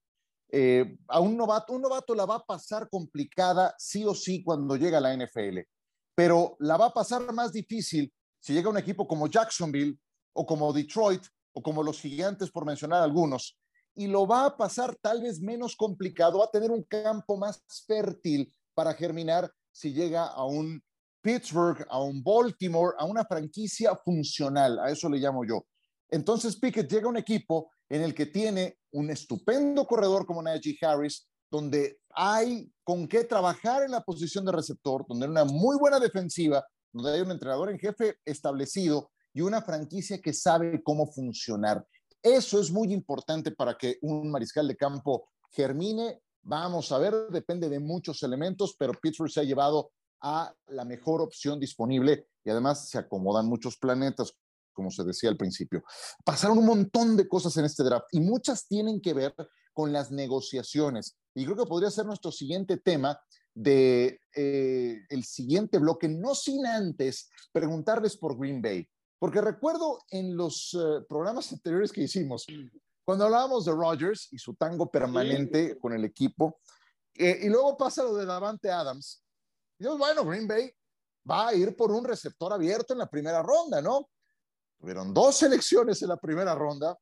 Eh, 0.50 0.99
a 1.09 1.21
un 1.21 1.37
novato, 1.37 1.73
un 1.73 1.83
novato 1.83 2.14
la 2.14 2.26
va 2.26 2.37
a 2.37 2.45
pasar 2.45 2.88
complicada 2.88 3.75
sí 3.78 4.05
o 4.05 4.14
sí 4.14 4.45
cuando 4.45 4.76
llega 4.76 4.99
a 4.99 5.00
la 5.00 5.16
NFL 5.16 5.61
pero 6.16 6.56
la 6.58 6.76
va 6.76 6.87
a 6.87 6.94
pasar 6.94 7.32
más 7.32 7.52
difícil 7.52 8.12
si 8.40 8.54
llega 8.54 8.70
un 8.70 8.78
equipo 8.78 9.06
como 9.06 9.28
Jacksonville 9.28 9.99
o 10.32 10.46
como 10.46 10.73
Detroit 10.73 11.23
o 11.52 11.62
como 11.62 11.82
los 11.82 12.00
gigantes, 12.00 12.50
por 12.50 12.66
mencionar 12.66 13.02
algunos, 13.02 13.58
y 13.94 14.06
lo 14.08 14.26
va 14.26 14.46
a 14.46 14.56
pasar 14.56 14.96
tal 15.00 15.23
vez 15.23 15.40
menos 15.40 15.75
complicado, 15.75 16.38
va 16.38 16.46
a 16.46 16.50
tener 16.50 16.70
un 16.70 16.82
campo 16.82 17.37
más 17.37 17.62
fértil 17.87 18.52
para 18.75 18.92
germinar 18.94 19.50
si 19.73 19.92
llega 19.92 20.26
a 20.26 20.44
un 20.44 20.82
Pittsburgh, 21.23 21.87
a 21.88 22.00
un 22.00 22.23
Baltimore, 22.23 22.94
a 22.99 23.04
una 23.04 23.25
franquicia 23.25 23.96
funcional, 23.96 24.78
a 24.78 24.90
eso 24.90 25.08
le 25.08 25.18
llamo 25.18 25.44
yo. 25.44 25.66
Entonces 26.08 26.56
Pickett 26.56 26.90
llega 26.90 27.06
a 27.06 27.11
un 27.11 27.16
equipo 27.16 27.73
en 27.88 28.02
el 28.02 28.14
que 28.14 28.26
tiene 28.26 28.78
un 28.92 29.11
estupendo 29.11 29.87
corredor 29.87 30.25
como 30.25 30.42
Najee 30.42 30.78
Harris, 30.80 31.28
donde 31.56 31.98
hay 32.10 32.70
con 32.84 33.08
qué 33.08 33.25
trabajar 33.25 33.82
en 33.82 33.92
la 33.92 34.02
posición 34.02 34.44
de 34.44 34.52
receptor, 34.52 35.06
donde 35.08 35.25
hay 35.25 35.30
una 35.30 35.44
muy 35.46 35.78
buena 35.78 35.98
defensiva, 35.98 36.66
donde 36.92 37.12
hay 37.12 37.20
un 37.22 37.30
entrenador 37.30 37.70
en 37.70 37.78
jefe 37.78 38.18
establecido 38.26 39.10
y 39.32 39.40
una 39.40 39.62
franquicia 39.62 40.20
que 40.20 40.34
sabe 40.34 40.82
cómo 40.82 41.06
funcionar. 41.06 41.86
Eso 42.22 42.60
es 42.60 42.70
muy 42.70 42.92
importante 42.92 43.52
para 43.52 43.76
que 43.76 43.98
un 44.02 44.30
mariscal 44.30 44.68
de 44.68 44.76
campo 44.76 45.30
germine. 45.50 46.20
Vamos 46.42 46.92
a 46.92 46.98
ver, 46.98 47.14
depende 47.30 47.70
de 47.70 47.80
muchos 47.80 48.22
elementos, 48.22 48.76
pero 48.78 48.92
Pittsburgh 48.92 49.30
se 49.30 49.40
ha 49.40 49.44
llevado 49.44 49.92
a 50.20 50.54
la 50.66 50.84
mejor 50.84 51.22
opción 51.22 51.58
disponible 51.58 52.28
y 52.44 52.50
además 52.50 52.88
se 52.88 52.98
acomodan 52.98 53.46
muchos 53.46 53.78
planetas, 53.78 54.34
como 54.75 54.90
se 54.90 55.04
decía 55.04 55.30
al 55.30 55.36
principio. 55.38 55.82
Pasaron 56.22 56.58
un 56.58 56.66
montón 56.66 57.16
de 57.16 57.26
cosas 57.26 57.56
en 57.56 57.64
este 57.64 57.82
draft 57.82 58.08
y 58.12 58.20
muchas 58.20 58.66
tienen 58.66 59.00
que 59.00 59.14
ver 59.14 59.34
con 59.72 59.92
las 59.92 60.10
negociaciones. 60.10 61.16
Y 61.37 61.45
creo 61.45 61.55
que 61.55 61.66
podría 61.66 61.90
ser 61.90 62.07
nuestro 62.07 62.33
siguiente 62.33 62.78
tema 62.78 63.21
de 63.55 64.21
eh, 64.35 65.02
el 65.11 65.23
siguiente 65.23 65.78
bloque, 65.78 66.09
no 66.09 66.35
sin 66.35 66.66
antes 66.66 67.28
preguntarles 67.52 68.16
por 68.16 68.38
Green 68.38 68.62
Bay. 68.62 68.88
Porque 69.19 69.43
recuerdo 69.43 69.99
en 70.11 70.35
los 70.35 70.73
eh, 70.73 71.05
programas 71.07 71.52
anteriores 71.52 71.93
que 71.93 72.02
hicimos, 72.02 72.47
cuando 73.05 73.26
hablábamos 73.26 73.66
de 73.66 73.73
Rodgers 73.73 74.33
y 74.33 74.38
su 74.38 74.55
tango 74.55 74.90
permanente 74.90 75.78
con 75.78 75.93
el 75.93 76.07
equipo, 76.07 76.59
eh, 77.14 77.40
y 77.43 77.49
luego 77.50 77.76
pasa 77.76 78.02
lo 78.02 78.14
de 78.14 78.25
Davante 78.25 78.71
Adams, 78.71 79.23
y 79.78 79.87
bueno, 79.87 80.25
Green 80.25 80.49
Bay 80.49 80.73
va 81.31 81.49
a 81.49 81.55
ir 81.55 81.76
por 81.76 81.93
un 81.93 82.05
receptor 82.05 82.50
abierto 82.50 82.95
en 82.95 83.00
la 83.00 83.11
primera 83.11 83.43
ronda, 83.43 83.83
¿no? 83.83 84.09
Tuvieron 84.78 85.12
dos 85.12 85.37
selecciones 85.37 86.00
en 86.00 86.09
la 86.09 86.16
primera 86.16 86.55
ronda 86.55 86.99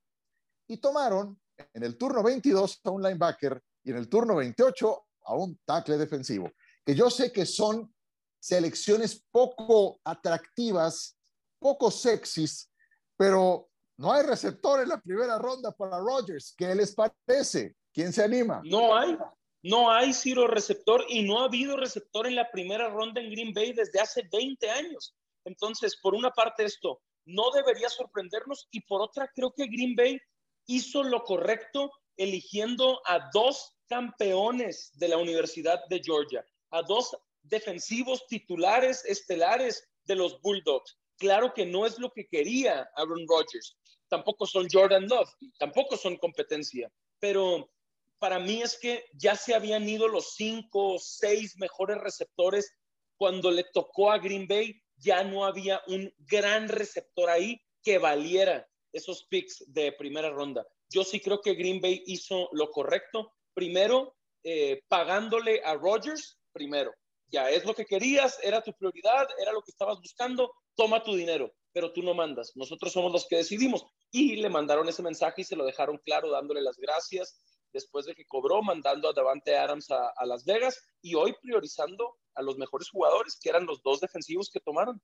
y 0.67 0.79
tomaron 0.79 1.41
en 1.73 1.85
el 1.85 1.97
turno 1.97 2.21
22 2.25 2.81
a 2.83 2.91
un 2.91 3.03
linebacker 3.03 3.63
y 3.85 3.91
en 3.91 3.99
el 3.99 4.09
turno 4.09 4.37
28 4.37 5.07
a 5.27 5.35
un 5.35 5.59
tackle 5.65 5.99
defensivo, 5.99 6.51
que 6.85 6.95
yo 6.95 7.11
sé 7.11 7.33
que 7.33 7.47
son 7.47 7.95
selecciones 8.41 9.25
poco 9.31 10.01
atractivas, 10.05 11.19
poco 11.59 11.91
sexys, 11.91 12.71
pero 13.17 13.71
no 13.97 14.13
hay 14.13 14.25
receptor 14.25 14.83
en 14.83 14.89
la 14.89 15.01
primera 15.01 15.39
ronda 15.39 15.71
para 15.73 15.99
Rodgers. 15.99 16.55
¿Qué 16.57 16.75
les 16.75 16.95
parece? 16.95 17.77
¿Quién 17.93 18.13
se 18.13 18.25
anima? 18.25 18.61
No 18.65 18.97
hay. 18.97 19.17
No 19.63 19.91
hay 19.91 20.13
Ciro 20.13 20.47
receptor 20.47 21.07
y 21.09 21.23
no 21.23 21.41
ha 21.41 21.47
habido 21.47 21.79
receptor 21.79 22.27
en 22.27 22.35
la 22.35 22.51
primera 22.51 22.91
ronda 22.91 23.23
en 23.23 23.31
Green 23.31 23.55
Bay 23.55 23.73
desde 23.73 23.99
hace 23.99 24.29
20 24.31 24.69
años. 24.69 25.17
Entonces, 25.47 25.97
por 26.03 26.15
una 26.15 26.31
parte 26.31 26.65
esto 26.65 27.01
no 27.25 27.51
debería 27.51 27.89
sorprendernos 27.89 28.69
y 28.71 28.83
por 28.83 29.01
otra 29.01 29.31
creo 29.35 29.55
que 29.57 29.67
Green 29.67 29.95
Bay 29.97 30.21
hizo 30.67 31.03
lo 31.03 31.23
correcto 31.23 31.91
eligiendo 32.19 33.01
a 33.07 33.31
dos 33.33 33.74
campeones 33.89 34.91
de 34.95 35.09
la 35.09 35.19
Universidad 35.19 35.85
de 35.89 36.01
Georgia, 36.03 36.45
a 36.71 36.83
dos 36.83 37.17
defensivos 37.43 38.27
titulares 38.27 39.05
estelares 39.05 39.87
de 40.05 40.17
los 40.17 40.41
Bulldogs. 40.41 40.99
Claro 41.17 41.53
que 41.55 41.67
no 41.67 41.87
es 41.87 41.99
lo 41.99 42.11
que 42.11 42.27
quería 42.27 42.89
Aaron 42.97 43.27
Rodgers, 43.29 43.77
tampoco 44.09 44.47
son 44.47 44.67
Jordan 44.71 45.07
Love, 45.09 45.31
tampoco 45.59 45.97
son 45.97 46.17
competencia, 46.17 46.91
pero 47.19 47.71
para 48.19 48.39
mí 48.39 48.63
es 48.63 48.79
que 48.79 49.05
ya 49.13 49.37
se 49.37 49.55
habían 49.55 49.89
ido 49.89 50.09
los 50.09 50.35
cinco 50.35 50.95
o 50.95 50.99
seis 50.99 51.57
mejores 51.59 51.99
receptores 51.99 52.73
cuando 53.17 53.51
le 53.51 53.65
tocó 53.73 54.11
a 54.11 54.19
Green 54.19 54.49
Bay, 54.49 54.81
ya 54.97 55.23
no 55.25 55.45
había 55.45 55.83
un 55.87 56.13
gran 56.19 56.69
receptor 56.69 57.29
ahí 57.31 57.61
que 57.83 57.99
valiera 57.99 58.67
esos 58.93 59.25
picks 59.25 59.65
de 59.67 59.93
primera 59.93 60.31
ronda. 60.31 60.67
Yo 60.89 61.05
sí 61.05 61.21
creo 61.21 61.41
que 61.41 61.55
Green 61.55 61.81
Bay 61.81 62.03
hizo 62.07 62.49
lo 62.53 62.71
correcto. 62.71 63.33
Primero, 63.55 64.17
eh, 64.43 64.83
pagándole 64.89 65.63
a 65.65 65.75
Rodgers, 65.75 66.39
primero. 66.53 66.93
Ya 67.29 67.49
es 67.51 67.65
lo 67.65 67.75
que 67.75 67.87
querías, 67.87 68.39
era 68.43 68.63
tu 68.63 68.73
prioridad, 68.75 69.27
era 69.41 69.53
lo 69.53 69.63
que 69.63 69.71
estabas 69.71 69.99
buscando, 70.01 70.53
toma 70.77 71.03
tu 71.03 71.15
dinero, 71.15 71.53
pero 71.73 71.93
tú 71.93 72.03
no 72.03 72.15
mandas. 72.15 72.53
Nosotros 72.55 72.93
somos 72.93 73.13
los 73.13 73.27
que 73.27 73.37
decidimos. 73.37 73.85
Y 74.11 74.37
le 74.37 74.51
mandaron 74.51 74.89
ese 74.89 75.03
mensaje 75.03 75.41
y 75.41 75.45
se 75.45 75.57
lo 75.57 75.65
dejaron 75.65 75.99
claro, 76.05 76.31
dándole 76.31 76.61
las 76.61 76.77
gracias 76.77 77.41
después 77.75 78.07
de 78.07 78.15
que 78.15 78.25
cobró, 78.25 78.63
mandando 78.63 79.09
a 79.09 79.13
Davante 79.13 79.57
Adams 79.57 79.91
a, 79.91 80.25
Las 80.25 80.45
Vegas 80.45 80.81
y 81.03 81.15
hoy 81.17 81.35
priorizando 81.43 82.17
a 82.37 82.43
los 82.43 82.57
mejores 82.57 82.89
jugadores, 82.89 83.39
que 83.43 83.51
eran 83.51 83.67
los 83.67 83.83
dos 83.83 84.01
defensivos 84.01 84.49
que 84.51 84.61
tomaron. 84.61 85.03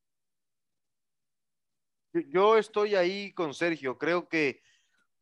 Yo 2.13 2.57
estoy 2.57 2.95
ahí 2.95 3.33
con 3.35 3.55
Sergio. 3.55 3.99
Creo 3.99 4.29
que 4.29 4.63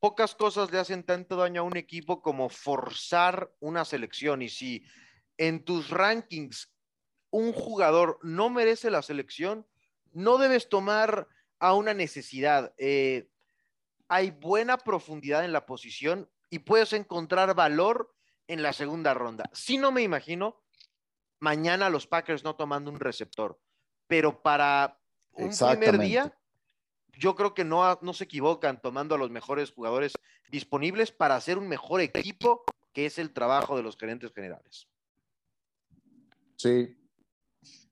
pocas 0.01 0.35
cosas 0.35 0.71
le 0.71 0.79
hacen 0.79 1.03
tanto 1.03 1.37
daño 1.37 1.63
a 1.63 1.65
un 1.65 1.77
equipo 1.77 2.23
como 2.23 2.49
forzar 2.49 3.53
una 3.61 3.85
selección. 3.85 4.43
Y 4.43 4.49
si 4.49 4.85
en 5.37 5.65
tus 5.65 5.91
rankings 5.91 6.73
un 7.31 7.53
jugador 7.53 8.19
no 8.23 8.51
merece 8.51 8.91
la 8.91 9.03
selección, 9.03 9.67
no 10.13 10.39
debes 10.39 10.69
tomar 10.69 11.29
a 11.59 11.75
una 11.75 11.95
necesidad. 11.95 12.73
Eh, 12.79 13.29
hay 14.09 14.31
buena 14.31 14.79
profundidad 14.79 15.45
en 15.45 15.53
la 15.53 15.67
posición 15.67 16.31
y 16.51 16.61
puedes 16.61 16.93
encontrar 16.93 17.55
valor 17.55 18.15
en 18.47 18.63
la 18.63 18.73
segunda 18.73 19.13
ronda. 19.15 19.51
Si 19.53 19.77
no 19.77 19.93
me 19.93 20.03
imagino 20.03 20.63
mañana 21.41 21.91
los 21.91 22.07
Packers 22.07 22.43
no 22.45 22.57
tomando 22.57 22.91
un 22.91 22.99
receptor, 22.99 23.61
pero 24.07 24.43
para 24.43 24.99
un 25.33 25.51
primer 25.51 25.99
día, 25.99 26.38
yo 27.19 27.35
creo 27.35 27.53
que 27.53 27.65
no, 27.65 27.99
se 28.15 28.25
equivocan 28.25 28.81
tomando 28.81 29.17
a 29.17 29.19
los 29.19 29.31
mejores 29.31 29.73
jugadores 29.73 30.13
disponibles 30.51 31.11
para 31.11 31.35
hacer 31.35 31.59
un 31.59 31.69
mejor 31.69 32.01
equipo, 32.01 32.63
que 32.93 33.07
es 33.07 33.19
el 33.19 33.33
trabajo 33.33 33.77
de 33.77 33.83
los 33.83 33.97
gerentes 33.97 34.33
generales. 34.33 34.89
Sí, 36.57 36.97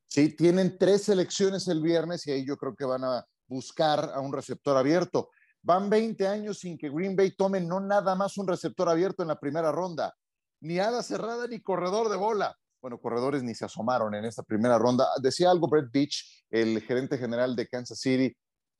sí, 0.06 0.34
tienen 0.36 0.78
tres 0.78 1.04
selecciones 1.04 1.66
el 1.66 1.82
viernes 1.82 2.26
y 2.26 2.32
ahí 2.32 2.46
yo 2.46 2.56
creo 2.56 2.76
que 2.76 2.84
van 2.84 3.02
a 3.02 3.26
buscar 3.48 4.12
a 4.14 4.20
un 4.20 4.32
receptor 4.32 4.76
abierto. 4.76 5.30
Van 5.60 5.90
20 5.90 6.26
años 6.28 6.60
sin 6.60 6.78
que 6.78 6.88
Green 6.88 7.16
Bay 7.16 7.32
tome 7.32 7.60
no 7.60 7.80
nada 7.80 8.14
más 8.14 8.38
un 8.38 8.46
receptor 8.46 8.88
abierto 8.88 9.22
en 9.22 9.28
la 9.28 9.40
primera 9.40 9.72
ronda, 9.72 10.14
ni 10.60 10.78
ala 10.78 11.02
cerrada 11.02 11.48
ni 11.48 11.60
corredor 11.60 12.08
de 12.08 12.16
bola. 12.16 12.56
Bueno, 12.80 13.00
corredores 13.00 13.42
ni 13.42 13.56
se 13.56 13.64
asomaron 13.64 14.14
en 14.14 14.24
esta 14.24 14.44
primera 14.44 14.78
ronda. 14.78 15.08
Decía 15.20 15.50
algo 15.50 15.66
Brett 15.66 15.90
Beach, 15.90 16.44
el 16.50 16.80
gerente 16.82 17.18
general 17.18 17.56
de 17.56 17.66
Kansas 17.66 17.98
City. 17.98 18.32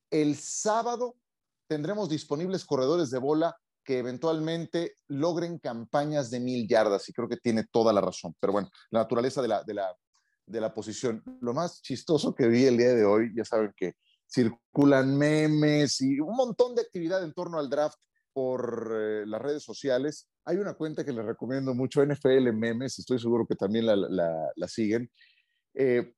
El 0.09 0.35
sábado 0.35 1.15
tendremos 1.67 2.09
disponibles 2.09 2.65
corredores 2.65 3.09
de 3.09 3.19
bola 3.19 3.55
que 3.83 3.99
eventualmente 3.99 4.95
logren 5.07 5.59
campañas 5.59 6.29
de 6.29 6.39
mil 6.39 6.67
yardas 6.67 7.07
y 7.07 7.13
creo 7.13 7.29
que 7.29 7.37
tiene 7.37 7.65
toda 7.71 7.93
la 7.93 8.01
razón. 8.01 8.35
Pero 8.39 8.53
bueno, 8.53 8.69
la 8.89 8.99
naturaleza 8.99 9.41
de 9.41 9.47
la, 9.47 9.63
de 9.63 9.73
la, 9.73 9.95
de 10.45 10.61
la 10.61 10.73
posición. 10.73 11.23
Lo 11.41 11.53
más 11.53 11.81
chistoso 11.81 12.35
que 12.35 12.47
vi 12.47 12.65
el 12.65 12.77
día 12.77 12.93
de 12.93 13.05
hoy, 13.05 13.31
ya 13.35 13.45
saben 13.45 13.73
que 13.75 13.93
circulan 14.29 15.17
memes 15.17 16.01
y 16.01 16.19
un 16.19 16.35
montón 16.35 16.75
de 16.75 16.81
actividad 16.81 17.23
en 17.23 17.33
torno 17.33 17.59
al 17.59 17.69
draft 17.69 17.97
por 18.33 18.93
eh, 18.93 19.25
las 19.25 19.41
redes 19.41 19.63
sociales. 19.63 20.29
Hay 20.45 20.57
una 20.57 20.73
cuenta 20.73 21.03
que 21.03 21.13
les 21.13 21.25
recomiendo 21.25 21.73
mucho, 21.73 22.05
NFL 22.05 22.51
Memes, 22.53 22.99
estoy 22.99 23.19
seguro 23.19 23.45
que 23.47 23.55
también 23.55 23.85
la, 23.85 24.67
siguen. 24.67 25.09
Eh, 25.73 26.13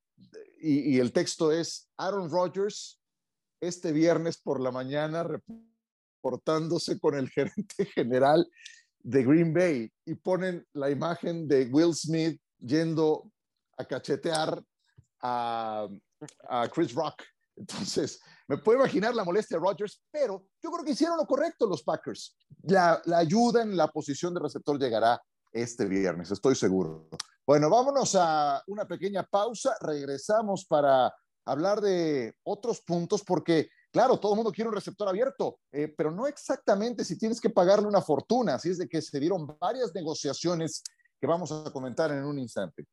y, 0.60 0.96
y, 0.96 1.00
el 1.00 1.13
texto 1.13 1.51
es 1.51 1.89
Aaron 1.98 2.29
Rodgers 2.29 2.99
este 3.62 3.92
viernes 3.92 4.38
por 4.38 4.60
la 4.60 4.72
mañana 4.72 5.24
reportándose 5.24 7.00
con 7.00 7.16
el 7.16 7.30
gerente 7.32 7.86
general 7.86 8.50
de 9.00 9.24
Green 9.24 9.54
Bay 9.54 9.92
y 10.06 10.16
ponen 10.16 10.66
la 10.74 10.89
imagen 10.89 11.48
de 11.48 11.66
Will 11.66 11.94
Smith 11.94 12.39
yendo 12.60 13.32
a 13.78 13.86
cachetear 13.86 14.62
a, 15.22 15.88
a 16.50 16.68
Chris 16.70 16.94
Rock 16.94 17.24
entonces, 17.60 18.22
me 18.48 18.58
puedo 18.58 18.80
imaginar 18.80 19.13
la 19.13 19.25
molestia 19.25 19.58
de 19.58 19.66
Rodgers, 19.66 20.01
pero 20.10 20.48
yo 20.63 20.72
creo 20.72 20.86
que 20.86 20.92
hicieron 20.92 21.18
lo 21.18 21.25
correcto 21.25 21.68
los 21.68 21.84
Packers. 21.84 22.38
La, 22.63 23.01
ayuda 23.13 23.62
en 23.62 23.75
la 23.75 23.89
posición 23.89 24.34
de 24.34 24.39
receptor 24.39 24.80
llegará 24.80 25.22
este 25.51 25.86
viernes, 25.86 26.32
estoy 26.32 26.56
seguro. 26.56 27.10
Bueno, 27.46 27.70
vámonos 27.70 28.16
a 28.16 28.63
una 28.68 28.88
pequeña 28.88 29.24
pausa. 29.24 29.75
Regresamos 29.82 30.66
para 30.66 31.13
hablar 31.51 31.82
de 31.82 32.36
otros 32.44 32.82
puntos, 32.82 33.24
porque, 33.24 33.70
claro, 33.91 34.20
todo 34.20 34.34
el 34.34 34.38
mundo 34.38 34.51
quiere 34.51 34.70
un 34.70 34.75
receptor 34.75 35.08
abierto, 35.08 35.60
eh, 35.72 35.88
pero 35.98 36.12
no 36.12 36.27
exactamente 36.27 37.03
si 37.03 37.18
tienes 37.18 37.41
que 37.41 37.50
pagarle 37.50 37.88
una 37.88 38.01
fortuna. 38.01 38.56
Así 38.56 38.70
es 38.70 38.77
de 38.77 38.88
que 38.88 39.01
se 39.01 39.20
dieron 39.20 39.58
varias 39.60 39.94
negociaciones 39.94 40.84
que 41.20 41.27
vamos 41.27 41.51
a 41.51 41.72
comentar 41.72 42.12
en 42.12 42.24
un 42.24 42.39
instante. 42.39 42.86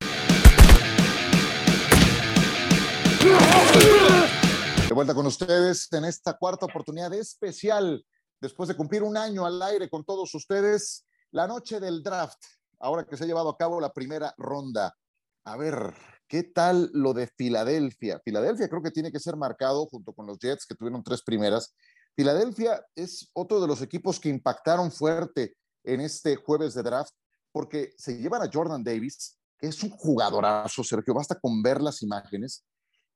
De 4.88 4.94
vuelta 4.94 5.14
con 5.14 5.26
ustedes 5.26 5.92
en 5.92 6.04
esta 6.04 6.34
cuarta 6.34 6.66
oportunidad 6.66 7.12
especial, 7.12 8.04
después 8.40 8.68
de 8.68 8.76
cumplir 8.76 9.02
un 9.02 9.16
año 9.16 9.44
al 9.44 9.60
aire 9.62 9.90
con 9.90 10.04
todos 10.04 10.34
ustedes, 10.34 11.04
la 11.30 11.46
noche 11.46 11.80
del 11.80 12.02
draft, 12.02 12.42
ahora 12.78 13.04
que 13.04 13.16
se 13.16 13.24
ha 13.24 13.26
llevado 13.26 13.50
a 13.50 13.56
cabo 13.56 13.80
la 13.80 13.92
primera 13.92 14.32
ronda. 14.38 14.96
A 15.44 15.56
ver, 15.56 15.92
¿Qué 16.28 16.42
tal 16.42 16.90
lo 16.92 17.12
de 17.14 17.26
Filadelfia? 17.26 18.20
Filadelfia 18.24 18.68
creo 18.68 18.82
que 18.82 18.90
tiene 18.90 19.12
que 19.12 19.20
ser 19.20 19.36
marcado 19.36 19.86
junto 19.86 20.12
con 20.12 20.26
los 20.26 20.38
Jets 20.38 20.66
que 20.66 20.74
tuvieron 20.74 21.02
tres 21.04 21.22
primeras. 21.22 21.74
Filadelfia 22.16 22.84
es 22.94 23.30
otro 23.32 23.60
de 23.60 23.68
los 23.68 23.80
equipos 23.82 24.18
que 24.18 24.28
impactaron 24.28 24.90
fuerte 24.90 25.56
en 25.84 26.00
este 26.00 26.34
jueves 26.36 26.74
de 26.74 26.82
draft 26.82 27.12
porque 27.52 27.92
se 27.96 28.18
llevan 28.18 28.42
a 28.42 28.50
Jordan 28.52 28.84
Davis, 28.84 29.38
que 29.56 29.68
es 29.68 29.82
un 29.82 29.90
jugadorazo, 29.90 30.84
Sergio, 30.84 31.14
basta 31.14 31.38
con 31.40 31.62
ver 31.62 31.80
las 31.80 32.02
imágenes, 32.02 32.66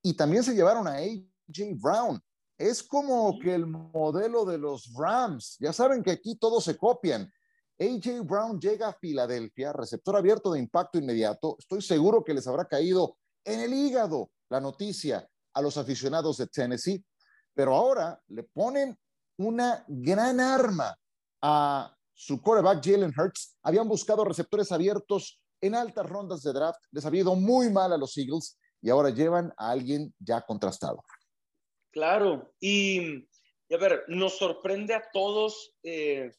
y 0.03 0.15
también 0.15 0.43
se 0.43 0.55
llevaron 0.55 0.87
a 0.89 0.95
AJ 0.95 1.77
Brown. 1.79 2.19
Es 2.57 2.83
como 2.83 3.39
que 3.39 3.55
el 3.55 3.67
modelo 3.67 4.47
de 4.47 4.57
los 4.57 4.95
Rams, 4.95 5.57
ya 5.61 5.73
saben 5.75 6.03
que 6.03 6.13
aquí 6.13 6.37
todos 6.37 6.65
se 6.65 6.77
copian. 6.77 7.31
AJ 7.81 8.21
Brown 8.25 8.61
llega 8.61 8.89
a 8.89 8.93
Filadelfia, 8.93 9.73
receptor 9.73 10.15
abierto 10.15 10.53
de 10.53 10.59
impacto 10.59 10.99
inmediato. 10.99 11.57
Estoy 11.59 11.81
seguro 11.81 12.23
que 12.23 12.35
les 12.35 12.47
habrá 12.47 12.67
caído 12.67 13.17
en 13.43 13.61
el 13.61 13.73
hígado 13.73 14.31
la 14.51 14.61
noticia 14.61 15.27
a 15.55 15.63
los 15.63 15.79
aficionados 15.79 16.37
de 16.37 16.47
Tennessee, 16.47 17.03
pero 17.55 17.75
ahora 17.75 18.21
le 18.29 18.43
ponen 18.43 18.99
una 19.39 19.83
gran 19.89 20.41
arma 20.41 20.95
a 21.41 21.97
su 22.13 22.43
quarterback 22.43 22.85
Jalen 22.85 23.15
Hurts. 23.17 23.57
Habían 23.63 23.89
buscado 23.89 24.27
receptores 24.27 24.71
abiertos 24.73 25.41
en 25.63 25.75
altas 25.75 26.07
rondas 26.07 26.43
de 26.43 26.53
draft, 26.53 26.81
les 26.91 27.05
había 27.07 27.23
ido 27.23 27.35
muy 27.35 27.71
mal 27.71 27.93
a 27.93 27.99
los 27.99 28.17
Eagles 28.17 28.59
y 28.83 28.91
ahora 28.91 29.11
llevan 29.11 29.53
a 29.57 29.71
alguien 29.71 30.15
ya 30.19 30.43
contrastado. 30.43 31.03
Claro, 31.91 32.53
y, 32.61 33.27
a 33.71 33.77
ver, 33.79 34.05
nos 34.09 34.39
sorprende 34.39 34.95
a 34.95 35.03
todos, 35.13 35.75
eh, 35.83 36.31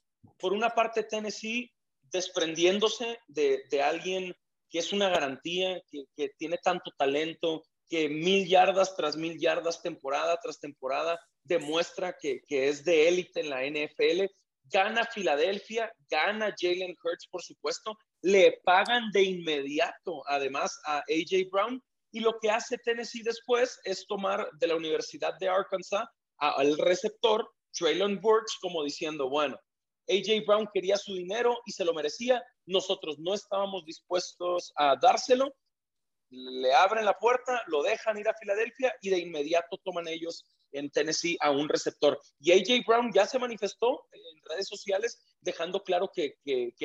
por 0.41 0.53
una 0.53 0.71
parte 0.71 1.03
Tennessee 1.03 1.71
desprendiéndose 2.11 3.19
de, 3.27 3.81
alguien 3.81 4.35
que 4.69 4.79
es 4.79 4.91
una 4.91 5.09
garantía, 5.09 5.81
que, 6.15 6.29
tiene 6.37 6.57
tanto 6.57 6.91
talento, 6.97 7.63
que 7.87 8.09
mil 8.09 8.47
yardas 8.47 8.95
tras 8.95 9.15
mil 9.17 9.39
yardas, 9.39 9.81
temporada 9.81 10.37
tras 10.41 10.59
temporada, 10.59 11.19
demuestra 11.43 12.15
que, 12.19 12.41
que 12.47 12.69
es 12.69 12.83
de 12.83 13.07
élite 13.07 13.41
en 13.41 13.49
la 13.49 13.63
NFL. 13.63 14.25
Gana 14.63 15.05
Filadelfia, 15.05 15.91
gana 16.09 16.53
Jalen 16.57 16.95
Hurts, 17.03 17.27
por 17.29 17.41
supuesto, 17.41 17.97
le 18.21 18.59
pagan 18.63 19.11
de 19.11 19.23
inmediato, 19.23 20.23
además, 20.27 20.79
a 20.85 20.99
AJ 20.99 21.49
Brown 21.51 21.81
y 22.11 22.19
lo 22.19 22.37
que 22.39 22.49
hace 22.49 22.77
Tennessee 22.77 23.23
después 23.23 23.79
es 23.83 24.05
tomar 24.07 24.47
de 24.59 24.67
la 24.67 24.75
Universidad 24.75 25.33
de 25.39 25.47
Arkansas 25.47 26.05
al 26.37 26.77
receptor 26.77 27.49
Traylon 27.71 28.19
Burks 28.19 28.57
como 28.61 28.83
diciendo, 28.83 29.29
bueno, 29.29 29.57
AJ 30.11 30.45
Brown 30.45 30.67
quería 30.73 30.97
su 30.97 31.13
dinero 31.13 31.59
y 31.65 31.71
se 31.71 31.85
lo 31.85 31.93
merecía, 31.93 32.43
nosotros 32.65 33.17
no 33.19 33.33
estábamos 33.33 33.85
dispuestos 33.85 34.73
a 34.75 34.95
dárselo, 35.01 35.53
le 36.29 36.73
abren 36.73 37.05
la 37.05 37.17
puerta, 37.17 37.61
lo 37.67 37.83
dejan 37.83 38.17
ir 38.17 38.27
a 38.27 38.33
Filadelfia 38.33 38.93
y 39.01 39.09
de 39.09 39.19
inmediato 39.19 39.77
toman 39.83 40.07
ellos 40.07 40.45
en 40.71 40.89
Tennessee 40.89 41.37
a 41.41 41.51
un 41.51 41.67
receptor. 41.67 42.19
Y 42.39 42.51
AJ 42.51 42.85
Brown 42.87 43.11
ya 43.13 43.25
se 43.25 43.39
manifestó 43.39 44.05
en 44.11 44.21
redes 44.49 44.67
sociales 44.67 45.21
dejando 45.41 45.83
claro 45.83 46.11
que, 46.13 46.35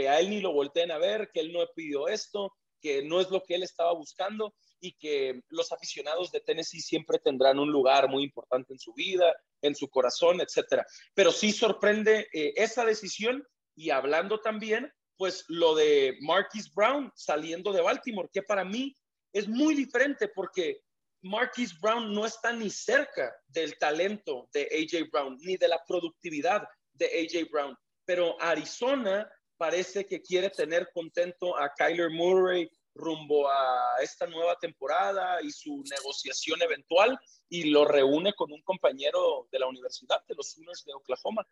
a 0.08 0.20
él 0.20 0.30
ni 0.30 0.40
lo 0.40 0.52
volteen 0.52 0.90
a 0.90 0.98
ver, 0.98 1.30
que 1.32 1.40
él 1.40 1.52
no 1.52 1.60
pidió 1.74 2.08
esto, 2.08 2.52
que 2.80 3.04
no 3.04 3.20
es 3.20 3.30
lo 3.30 3.42
que 3.42 3.54
él 3.54 3.62
estaba 3.62 3.92
buscando 3.92 4.54
y 4.80 4.92
que 4.96 5.40
los 5.48 5.72
aficionados 5.72 6.30
de 6.30 6.40
Tennessee 6.40 6.80
siempre 6.80 7.18
tendrán 7.18 7.58
un 7.58 7.70
lugar 7.70 8.08
muy 8.08 8.24
importante 8.24 8.72
en 8.72 8.78
su 8.78 8.92
vida, 8.94 9.34
en 9.66 9.74
su 9.74 9.88
corazón, 9.88 10.40
etcétera. 10.40 10.86
Pero 11.14 11.32
sí 11.32 11.52
sorprende 11.52 12.28
eh, 12.32 12.52
esa 12.56 12.84
decisión 12.84 13.46
y 13.74 13.90
hablando 13.90 14.40
también, 14.40 14.90
pues 15.16 15.44
lo 15.48 15.74
de 15.74 16.16
Marquis 16.20 16.72
Brown 16.72 17.10
saliendo 17.14 17.72
de 17.72 17.82
Baltimore, 17.82 18.28
que 18.32 18.42
para 18.42 18.64
mí 18.64 18.96
es 19.32 19.48
muy 19.48 19.74
diferente 19.74 20.28
porque 20.28 20.80
Marquis 21.22 21.78
Brown 21.80 22.12
no 22.12 22.24
está 22.24 22.52
ni 22.52 22.70
cerca 22.70 23.34
del 23.48 23.76
talento 23.78 24.48
de 24.52 24.62
AJ 24.62 25.10
Brown, 25.10 25.36
ni 25.40 25.56
de 25.56 25.68
la 25.68 25.82
productividad 25.86 26.62
de 26.92 27.06
AJ 27.06 27.50
Brown. 27.50 27.76
Pero 28.04 28.40
Arizona 28.40 29.28
parece 29.56 30.06
que 30.06 30.20
quiere 30.20 30.50
tener 30.50 30.88
contento 30.92 31.56
a 31.58 31.72
Kyler 31.74 32.10
Murray, 32.10 32.70
rumbo 32.96 33.48
a 33.48 33.96
esta 34.02 34.26
nueva 34.26 34.56
temporada 34.60 35.40
y 35.42 35.50
su 35.50 35.82
negociación 35.90 36.60
eventual 36.62 37.18
y 37.48 37.70
lo 37.70 37.84
reúne 37.84 38.34
con 38.34 38.52
un 38.52 38.62
compañero 38.62 39.46
de 39.52 39.58
la 39.58 39.66
universidad 39.66 40.24
de 40.26 40.34
los 40.34 40.52
Sooners 40.52 40.84
de 40.84 40.94
Oklahoma. 40.94 41.46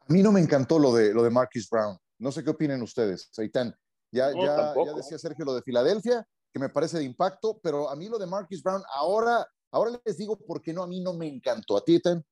A 0.00 0.12
mí 0.12 0.22
no 0.22 0.32
me 0.32 0.40
encantó 0.40 0.78
lo 0.78 0.92
de, 0.92 1.14
lo 1.14 1.22
de 1.22 1.30
Marquis 1.30 1.68
Brown. 1.70 1.96
No 2.18 2.30
sé 2.30 2.44
qué 2.44 2.50
opinen 2.50 2.82
ustedes, 2.82 3.28
Seitan. 3.32 3.74
Ya, 4.10 4.30
ya, 4.32 4.74
ya, 4.74 4.94
decía 4.94 5.18
Sergio 5.18 5.44
lo 5.44 5.54
de 5.54 5.62
Filadelfia, 5.62 6.26
que 6.52 6.58
me 6.60 6.68
parece 6.68 6.98
de 6.98 7.04
impacto, 7.04 7.58
pero 7.62 7.88
a 7.88 7.96
mí 7.96 8.08
lo 8.08 8.18
de 8.18 8.26
Marquis 8.26 8.62
Brown, 8.62 8.82
ahora, 8.94 9.46
ahora 9.72 10.00
les 10.04 10.18
digo 10.18 10.38
por 10.38 10.62
qué 10.62 10.72
no, 10.72 10.82
a 10.84 10.86
mí 10.86 11.00
no 11.00 11.14
me 11.14 11.26
encantó. 11.26 11.76
¿A 11.76 11.84
ti, 11.84 11.96
Ethan? 11.96 12.24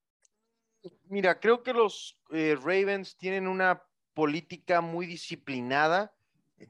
Mira, 1.05 1.41
creo 1.41 1.63
que 1.63 1.73
los 1.73 2.19
eh, 2.31 2.57
Ravens 2.57 3.17
tienen 3.17 3.49
una 3.49 3.83
política 4.15 4.81
muy 4.81 5.07
disciplinada 5.07 6.15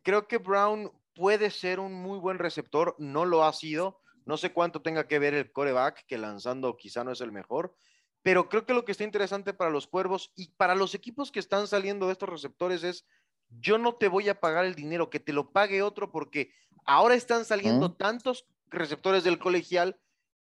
Creo 0.03 0.27
que 0.27 0.39
Brown 0.39 0.91
puede 1.15 1.51
ser 1.51 1.81
un 1.81 1.93
muy 1.93 2.19
buen 2.19 2.39
receptor, 2.39 2.95
no 2.99 3.25
lo 3.25 3.45
ha 3.45 3.53
sido. 3.53 4.01
No 4.25 4.37
sé 4.37 4.53
cuánto 4.53 4.83
tenga 4.83 5.09
que 5.09 5.19
ver 5.19 5.35
el 5.35 5.51
coreback, 5.51 6.07
que 6.07 6.19
lanzando 6.19 6.77
quizá 6.77 7.03
no 7.05 7.13
es 7.13 7.21
el 7.21 7.33
mejor, 7.33 7.75
pero 8.23 8.49
creo 8.49 8.65
que 8.65 8.75
lo 8.75 8.85
que 8.85 8.93
está 8.93 9.05
interesante 9.05 9.53
para 9.53 9.71
los 9.71 9.89
cuervos 9.89 10.33
y 10.37 10.53
para 10.53 10.75
los 10.75 10.95
equipos 10.95 11.33
que 11.33 11.41
están 11.41 11.67
saliendo 11.67 12.07
de 12.07 12.13
estos 12.13 12.29
receptores 12.29 12.85
es, 12.85 13.05
yo 13.49 13.79
no 13.79 13.97
te 13.97 14.09
voy 14.09 14.29
a 14.29 14.39
pagar 14.39 14.65
el 14.65 14.75
dinero, 14.75 15.11
que 15.11 15.21
te 15.21 15.33
lo 15.33 15.51
pague 15.51 15.83
otro, 15.83 16.13
porque 16.13 16.53
ahora 16.85 17.15
están 17.15 17.45
saliendo 17.45 17.93
tantos 17.95 18.47
receptores 18.69 19.25
del 19.25 19.39
colegial 19.39 19.99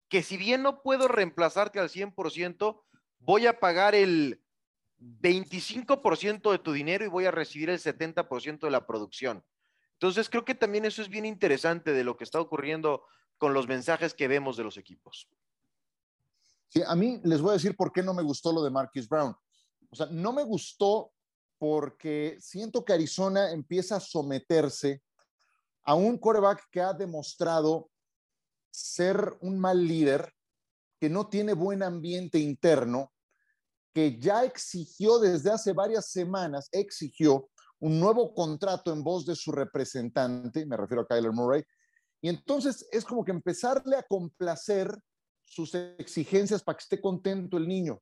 que 0.09 0.21
si 0.21 0.37
bien 0.37 0.61
no 0.61 0.81
puedo 0.83 1.07
reemplazarte 1.07 1.79
al 1.79 1.89
100%, 1.89 2.81
voy 3.19 3.47
a 3.47 3.59
pagar 3.59 3.95
el 3.95 4.41
25% 5.01 6.51
de 6.51 6.59
tu 6.59 6.71
dinero 6.71 7.03
y 7.03 7.09
voy 7.09 7.25
a 7.25 7.31
recibir 7.31 7.69
el 7.69 7.79
70% 7.79 8.59
de 8.59 8.71
la 8.71 8.85
producción. 8.85 9.43
Entonces, 9.93 10.29
creo 10.29 10.45
que 10.45 10.55
también 10.55 10.85
eso 10.85 11.01
es 11.01 11.09
bien 11.09 11.25
interesante 11.25 11.91
de 11.93 12.03
lo 12.03 12.17
que 12.17 12.23
está 12.23 12.39
ocurriendo 12.39 13.03
con 13.37 13.53
los 13.53 13.67
mensajes 13.67 14.13
que 14.13 14.27
vemos 14.27 14.57
de 14.57 14.63
los 14.63 14.77
equipos. 14.77 15.27
Sí, 16.69 16.81
a 16.85 16.95
mí 16.95 17.19
les 17.23 17.41
voy 17.41 17.51
a 17.51 17.53
decir 17.53 17.75
por 17.75 17.91
qué 17.91 18.01
no 18.01 18.13
me 18.13 18.23
gustó 18.23 18.53
lo 18.53 18.63
de 18.63 18.69
Marquis 18.69 19.09
Brown. 19.09 19.35
O 19.89 19.95
sea, 19.95 20.05
no 20.05 20.31
me 20.31 20.43
gustó 20.43 21.11
porque 21.57 22.37
siento 22.39 22.85
que 22.85 22.93
Arizona 22.93 23.51
empieza 23.51 23.97
a 23.97 23.99
someterse 23.99 25.03
a 25.83 25.95
un 25.95 26.17
coreback 26.17 26.69
que 26.71 26.81
ha 26.81 26.93
demostrado 26.93 27.89
ser 28.71 29.37
un 29.41 29.59
mal 29.59 29.85
líder, 29.85 30.33
que 30.99 31.09
no 31.09 31.27
tiene 31.27 31.53
buen 31.53 31.83
ambiente 31.83 32.39
interno 32.39 33.11
que 33.93 34.19
ya 34.19 34.43
exigió 34.43 35.19
desde 35.19 35.51
hace 35.51 35.73
varias 35.73 36.12
semanas, 36.12 36.69
exigió 36.71 37.49
un 37.80 37.99
nuevo 37.99 38.34
contrato 38.34 38.93
en 38.93 39.04
voz 39.04 39.25
de 39.25 39.36
su 39.36 39.51
representante, 39.51 40.65
me 40.65 40.77
refiero 40.77 41.01
a 41.01 41.08
Kyler 41.08 41.32
Murray, 41.32 41.63
y 42.21 42.30
entonces 42.30 42.88
es 42.91 43.04
como 43.04 43.25
que 43.25 43.32
empezarle 43.32 43.97
a 43.97 44.04
complacer 44.04 44.95
sus 45.43 45.73
exigencias 45.73 46.63
para 46.63 46.77
que 46.77 46.84
esté 46.84 47.01
contento 47.01 47.58
el 47.58 47.67
niño. 47.67 47.99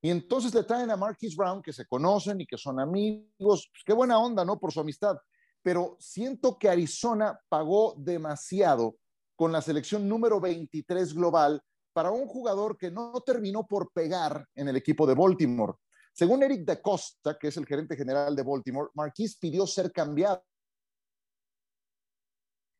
Y 0.00 0.10
entonces 0.10 0.54
le 0.54 0.64
traen 0.64 0.90
a 0.90 0.96
Marquis 0.96 1.36
Brown, 1.36 1.62
que 1.62 1.72
se 1.72 1.86
conocen 1.86 2.40
y 2.40 2.46
que 2.46 2.56
son 2.56 2.80
amigos, 2.80 3.68
pues 3.70 3.82
qué 3.84 3.92
buena 3.92 4.18
onda, 4.18 4.44
¿no? 4.44 4.58
Por 4.58 4.72
su 4.72 4.80
amistad. 4.80 5.16
Pero 5.62 5.96
siento 6.00 6.58
que 6.58 6.68
Arizona 6.68 7.38
pagó 7.48 7.94
demasiado 7.98 8.96
con 9.36 9.52
la 9.52 9.62
selección 9.62 10.08
número 10.08 10.40
23 10.40 11.14
global 11.14 11.62
para 11.92 12.10
un 12.10 12.26
jugador 12.26 12.76
que 12.76 12.90
no 12.90 13.12
terminó 13.24 13.66
por 13.66 13.92
pegar 13.92 14.46
en 14.54 14.68
el 14.68 14.76
equipo 14.76 15.06
de 15.06 15.14
Baltimore. 15.14 15.74
Según 16.12 16.42
Eric 16.42 16.64
Da 16.64 16.80
Costa, 16.80 17.38
que 17.38 17.48
es 17.48 17.56
el 17.56 17.66
gerente 17.66 17.96
general 17.96 18.36
de 18.36 18.42
Baltimore, 18.42 18.90
Marquis 18.94 19.36
pidió 19.38 19.66
ser 19.66 19.92
cambiado. 19.92 20.44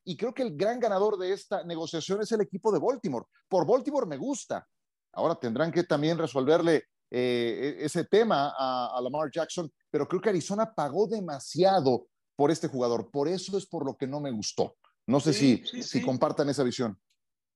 Y 0.04 0.16
creo 0.16 0.34
que 0.34 0.42
el 0.42 0.56
gran 0.56 0.80
ganador 0.80 1.16
de 1.16 1.32
esta 1.32 1.64
negociación 1.64 2.20
es 2.20 2.32
el 2.32 2.40
equipo 2.40 2.72
de 2.72 2.78
Baltimore. 2.78 3.26
Por 3.48 3.66
Baltimore 3.66 4.06
me 4.06 4.16
gusta. 4.16 4.66
Ahora 5.12 5.36
tendrán 5.36 5.70
que 5.70 5.84
también 5.84 6.18
resolverle 6.18 6.84
eh, 7.10 7.76
e-, 7.78 7.84
ese 7.84 8.04
tema 8.04 8.52
a, 8.56 9.00
Lamar 9.00 9.30
Jackson, 9.30 9.70
pero 9.90 10.08
creo 10.08 10.20
que 10.20 10.30
Arizona 10.30 10.74
pagó 10.74 11.06
demasiado 11.06 12.08
por 12.34 12.50
este 12.50 12.68
jugador. 12.68 13.10
Por 13.10 13.28
eso 13.28 13.56
es 13.56 13.66
por 13.66 13.86
lo 13.86 13.96
que 13.96 14.06
no 14.06 14.20
me 14.20 14.30
gustó. 14.30 14.76
No 15.06 15.20
sé 15.20 15.32
si, 15.32 15.64
si 15.82 16.02
compartan 16.02 16.48
esa 16.48 16.62
visión. 16.62 16.98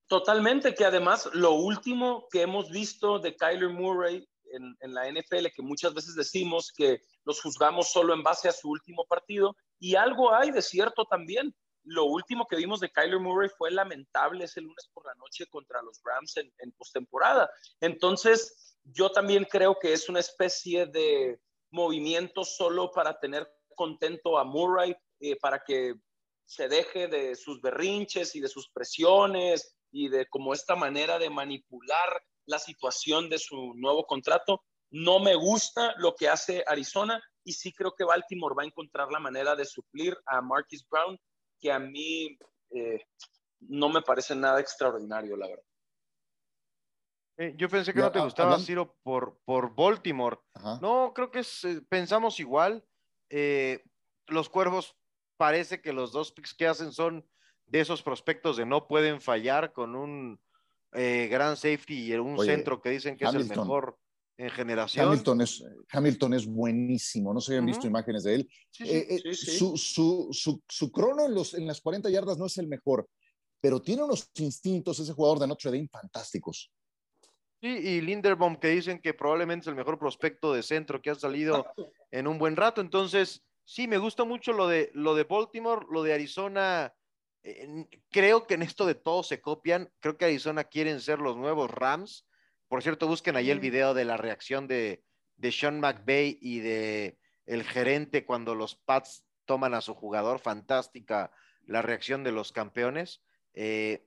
Totalmente, 0.08 0.74
que 0.74 0.84
además 0.84 1.28
lo 1.32 1.52
último 1.52 2.28
que 2.30 2.42
hemos 2.42 2.70
visto 2.70 3.18
de 3.18 3.34
Kyler 3.34 3.70
Murray 3.70 4.24
en, 4.52 4.94
la 4.94 5.10
NFL, 5.10 5.46
que 5.54 5.62
muchas 5.62 5.92
veces 5.92 6.14
decimos 6.14 6.72
que 6.72 7.00
los 7.24 7.42
juzgamos 7.42 7.90
solo 7.90 8.14
en 8.14 8.22
base 8.22 8.48
a 8.48 8.52
su 8.52 8.70
último 8.70 9.04
partido, 9.06 9.56
y 9.80 9.96
algo 9.96 10.32
hay 10.32 10.52
de 10.52 10.62
cierto 10.62 11.04
también. 11.04 11.54
Lo 11.82 12.04
último 12.04 12.46
que 12.46 12.56
vimos 12.56 12.80
de 12.80 12.90
Kyler 12.90 13.18
Murray 13.18 13.48
fue 13.58 13.70
lamentable 13.70 14.44
ese 14.44 14.60
lunes 14.60 14.88
por 14.92 15.04
la 15.06 15.14
noche 15.14 15.46
contra 15.46 15.82
los 15.82 16.00
Rams 16.04 16.36
en, 16.36 16.52
en 16.58 16.72
postemporada. 16.72 17.50
Entonces, 17.80 18.76
yo 18.84 19.10
también 19.10 19.44
creo 19.44 19.76
que 19.80 19.92
es 19.92 20.08
una 20.08 20.20
especie 20.20 20.86
de 20.86 21.40
movimiento 21.70 22.44
solo 22.44 22.90
para 22.92 23.18
tener 23.18 23.48
contento 23.74 24.38
a 24.38 24.44
Murray, 24.44 24.96
eh, 25.20 25.36
para 25.36 25.62
que 25.64 25.94
se 26.44 26.68
deje 26.68 27.08
de 27.08 27.34
sus 27.34 27.60
berrinches 27.60 28.34
y 28.36 28.40
de 28.40 28.48
sus 28.48 28.68
presiones 28.70 29.75
y 29.96 30.08
de 30.08 30.26
como 30.26 30.52
esta 30.52 30.76
manera 30.76 31.18
de 31.18 31.30
manipular 31.30 32.22
la 32.44 32.58
situación 32.58 33.30
de 33.30 33.38
su 33.38 33.72
nuevo 33.76 34.06
contrato. 34.06 34.62
No 34.90 35.20
me 35.20 35.34
gusta 35.34 35.94
lo 35.96 36.14
que 36.14 36.28
hace 36.28 36.62
Arizona 36.66 37.22
y 37.44 37.54
sí 37.54 37.72
creo 37.72 37.94
que 37.96 38.04
Baltimore 38.04 38.54
va 38.54 38.62
a 38.62 38.66
encontrar 38.66 39.10
la 39.10 39.20
manera 39.20 39.56
de 39.56 39.64
suplir 39.64 40.14
a 40.26 40.42
Marquis 40.42 40.86
Brown, 40.86 41.18
que 41.58 41.72
a 41.72 41.78
mí 41.78 42.36
eh, 42.70 43.06
no 43.60 43.88
me 43.88 44.02
parece 44.02 44.36
nada 44.36 44.60
extraordinario, 44.60 45.34
la 45.34 45.48
verdad. 45.48 45.64
Eh, 47.38 47.54
yo 47.56 47.68
pensé 47.70 47.94
que 47.94 48.00
no, 48.00 48.12
te 48.12 48.20
gustaba, 48.20 48.58
Ciro, 48.58 48.96
por, 49.02 49.40
por 49.46 49.74
Baltimore. 49.74 50.38
No, 50.82 51.12
creo 51.14 51.30
que 51.30 51.40
eh, 51.40 51.80
pensamos 51.88 52.38
igual. 52.38 52.84
los 54.28 54.48
cuervos 54.50 54.94
parece 55.38 55.80
que 55.80 55.94
los 55.94 56.12
dos 56.12 56.32
picks 56.32 56.54
que 56.54 56.66
hacen 56.66 56.92
son 56.92 57.26
de 57.66 57.80
esos 57.80 58.02
prospectos 58.02 58.56
de 58.56 58.66
no 58.66 58.86
pueden 58.86 59.20
fallar 59.20 59.72
con 59.72 59.94
un 59.94 60.40
gran 60.92 61.56
safety 61.56 62.06
y 62.06 62.14
un 62.14 62.38
centro 62.38 62.80
que 62.80 62.88
dicen 62.88 63.16
que 63.18 63.26
es 63.26 63.34
el 63.34 63.46
mejor 63.46 63.98
en 64.38 64.50
generación. 64.50 65.06
Hamilton 65.06 65.40
es, 65.40 65.64
Hamilton 65.90 66.34
es 66.34 66.46
buenísimo, 66.46 67.32
no 67.32 67.40
se 67.40 67.52
habían 67.52 67.66
visto 67.66 67.86
imágenes 67.86 68.24
de 68.24 68.34
él. 68.34 68.48
su, 69.34 69.76
su, 69.76 70.28
su, 70.32 70.62
su, 70.68 70.92
crono 70.92 71.24
en, 71.26 71.34
los, 71.34 71.54
en 71.54 71.66
las 71.66 71.80
40 71.80 72.10
yardas 72.10 72.38
no 72.38 72.46
es 72.46 72.58
el 72.58 72.66
mejor, 72.66 73.08
pero 73.60 73.80
tiene 73.80 74.02
unos 74.02 74.30
instintos 74.36 74.98
ese 75.00 75.12
jugador 75.12 75.38
de 75.38 75.46
Notre 75.46 75.70
Dame 75.70 75.88
fantásticos. 75.88 76.70
Sí, 77.60 77.68
y 77.68 78.00
Linderbaum 78.02 78.56
que 78.56 78.68
dicen 78.68 79.00
que 79.00 79.14
probablemente 79.14 79.64
es 79.64 79.68
el 79.68 79.76
mejor 79.76 79.98
prospecto 79.98 80.52
de 80.52 80.62
centro 80.62 81.00
que 81.00 81.10
ha 81.10 81.14
salido 81.14 81.66
en 82.10 82.26
un 82.26 82.38
buen 82.38 82.54
rato. 82.54 82.82
Entonces, 82.82 83.42
sí, 83.64 83.88
me 83.88 83.96
gusta 83.96 84.24
mucho 84.24 84.52
lo 84.52 84.68
de, 84.68 84.90
lo 84.92 85.14
de 85.14 85.24
Baltimore, 85.24 85.86
lo 85.90 86.02
de 86.02 86.12
Arizona. 86.12 86.92
Creo 88.10 88.46
que 88.46 88.54
en 88.54 88.62
esto 88.62 88.86
de 88.86 88.94
todos 88.94 89.28
se 89.28 89.40
copian. 89.40 89.90
Creo 90.00 90.16
que 90.16 90.24
Arizona 90.24 90.64
quieren 90.64 91.00
ser 91.00 91.20
los 91.20 91.36
nuevos 91.36 91.70
Rams. 91.70 92.26
Por 92.68 92.82
cierto, 92.82 93.06
busquen 93.06 93.36
ahí 93.36 93.50
el 93.50 93.60
video 93.60 93.94
de 93.94 94.04
la 94.04 94.16
reacción 94.16 94.66
de, 94.66 95.04
de 95.36 95.52
Sean 95.52 95.80
McVay 95.80 96.38
y 96.40 96.60
de 96.60 97.18
el 97.46 97.62
gerente 97.62 98.24
cuando 98.24 98.54
los 98.54 98.74
Pats 98.74 99.24
toman 99.44 99.74
a 99.74 99.80
su 99.80 99.94
jugador. 99.94 100.40
Fantástica 100.40 101.32
la 101.64 101.82
reacción 101.82 102.24
de 102.24 102.32
los 102.32 102.52
campeones. 102.52 103.22
Eh, 103.54 104.06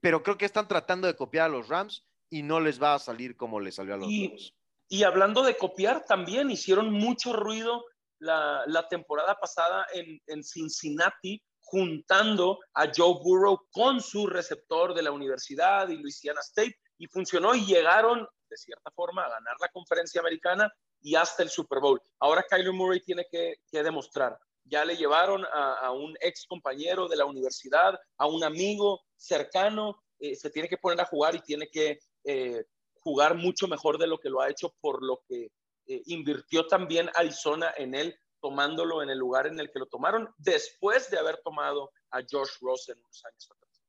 pero 0.00 0.22
creo 0.22 0.36
que 0.36 0.44
están 0.44 0.68
tratando 0.68 1.06
de 1.06 1.16
copiar 1.16 1.46
a 1.46 1.48
los 1.48 1.68
Rams 1.68 2.06
y 2.28 2.42
no 2.42 2.60
les 2.60 2.82
va 2.82 2.94
a 2.94 2.98
salir 2.98 3.36
como 3.36 3.60
les 3.60 3.76
salió 3.76 3.94
a 3.94 3.96
los 3.98 4.10
y, 4.10 4.28
Rams. 4.28 4.54
Y 4.88 5.04
hablando 5.04 5.42
de 5.42 5.56
copiar, 5.56 6.04
también 6.04 6.50
hicieron 6.50 6.92
mucho 6.92 7.32
ruido 7.32 7.84
la, 8.18 8.62
la 8.66 8.88
temporada 8.88 9.38
pasada 9.40 9.86
en, 9.94 10.20
en, 10.26 10.44
Cincinnati, 10.44 11.42
juntando 11.72 12.58
a 12.74 12.92
Joe 12.94 13.18
Burrow 13.24 13.58
con 13.70 14.02
su 14.02 14.26
receptor 14.26 14.92
de 14.92 15.02
la 15.02 15.10
universidad 15.10 15.88
y 15.88 15.96
Louisiana 15.96 16.40
State, 16.40 16.76
y 16.98 17.06
funcionó 17.06 17.54
y 17.54 17.64
llegaron, 17.64 18.28
de 18.50 18.56
cierta 18.58 18.90
forma, 18.90 19.24
a 19.24 19.30
ganar 19.30 19.56
la 19.58 19.68
conferencia 19.68 20.20
americana 20.20 20.70
y 21.00 21.14
hasta 21.14 21.42
el 21.42 21.48
Super 21.48 21.80
Bowl. 21.80 21.98
Ahora 22.20 22.44
Kyler 22.46 22.74
Murray 22.74 23.00
tiene 23.00 23.26
que, 23.30 23.56
demostrar 23.70 24.38
ya 24.64 24.84
le 24.84 24.96
llevaron 24.96 25.44
a, 25.52 25.90
un 25.90 26.14
ex 26.20 26.46
compañero 26.46 27.08
de 27.08 27.16
la 27.16 27.24
universidad, 27.24 27.98
a 28.16 28.26
un 28.28 28.44
amigo 28.44 29.00
cercano, 29.16 30.00
eh, 30.20 30.36
se 30.36 30.50
tiene 30.50 30.68
que 30.68 30.76
poner 30.76 31.00
a 31.00 31.06
jugar 31.06 31.34
y 31.34 31.40
tiene 31.40 31.66
que 31.66 31.98
eh, 32.22 32.64
jugar 33.00 33.34
mucho 33.34 33.66
mejor 33.66 33.98
de 33.98 34.06
lo 34.06 34.18
que 34.18 34.30
lo 34.30 34.40
ha 34.40 34.48
hecho 34.48 34.72
por 34.80 35.02
lo 35.02 35.20
que 35.26 35.50
eh, 35.86 36.02
invirtió 36.06 36.68
también 36.68 37.10
Arizona 37.16 37.74
en 37.76 37.96
él, 37.96 38.16
tomándolo 38.42 39.02
en 39.02 39.08
el 39.08 39.18
lugar 39.18 39.46
en 39.46 39.58
el 39.58 39.70
que 39.70 39.78
lo 39.78 39.86
tomaron 39.86 40.28
después 40.36 41.08
de 41.10 41.18
haber 41.18 41.40
tomado 41.42 41.92
a 42.10 42.20
Josh 42.20 42.58
Rosen 42.60 42.98
unos 42.98 43.24
años 43.24 43.48
atrás. 43.50 43.82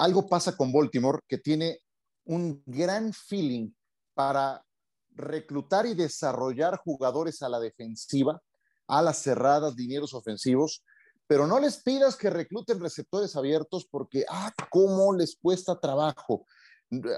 Algo 0.00 0.26
pasa 0.26 0.56
con 0.56 0.72
Baltimore 0.72 1.18
que 1.28 1.38
tiene 1.38 1.80
un 2.24 2.62
gran 2.64 3.12
feeling 3.12 3.70
para 4.14 4.64
reclutar 5.10 5.84
y 5.84 5.94
desarrollar 5.94 6.78
jugadores 6.78 7.42
a 7.42 7.48
la 7.50 7.60
defensiva 7.60 8.40
alas 8.86 9.18
cerradas, 9.22 9.76
dineros 9.76 10.14
ofensivos, 10.14 10.84
pero 11.26 11.46
no 11.46 11.58
les 11.58 11.82
pidas 11.82 12.16
que 12.16 12.30
recluten 12.30 12.80
receptores 12.80 13.34
abiertos 13.36 13.86
porque, 13.90 14.24
ah, 14.28 14.52
cómo 14.70 15.14
les 15.14 15.36
cuesta 15.36 15.78
trabajo. 15.78 16.46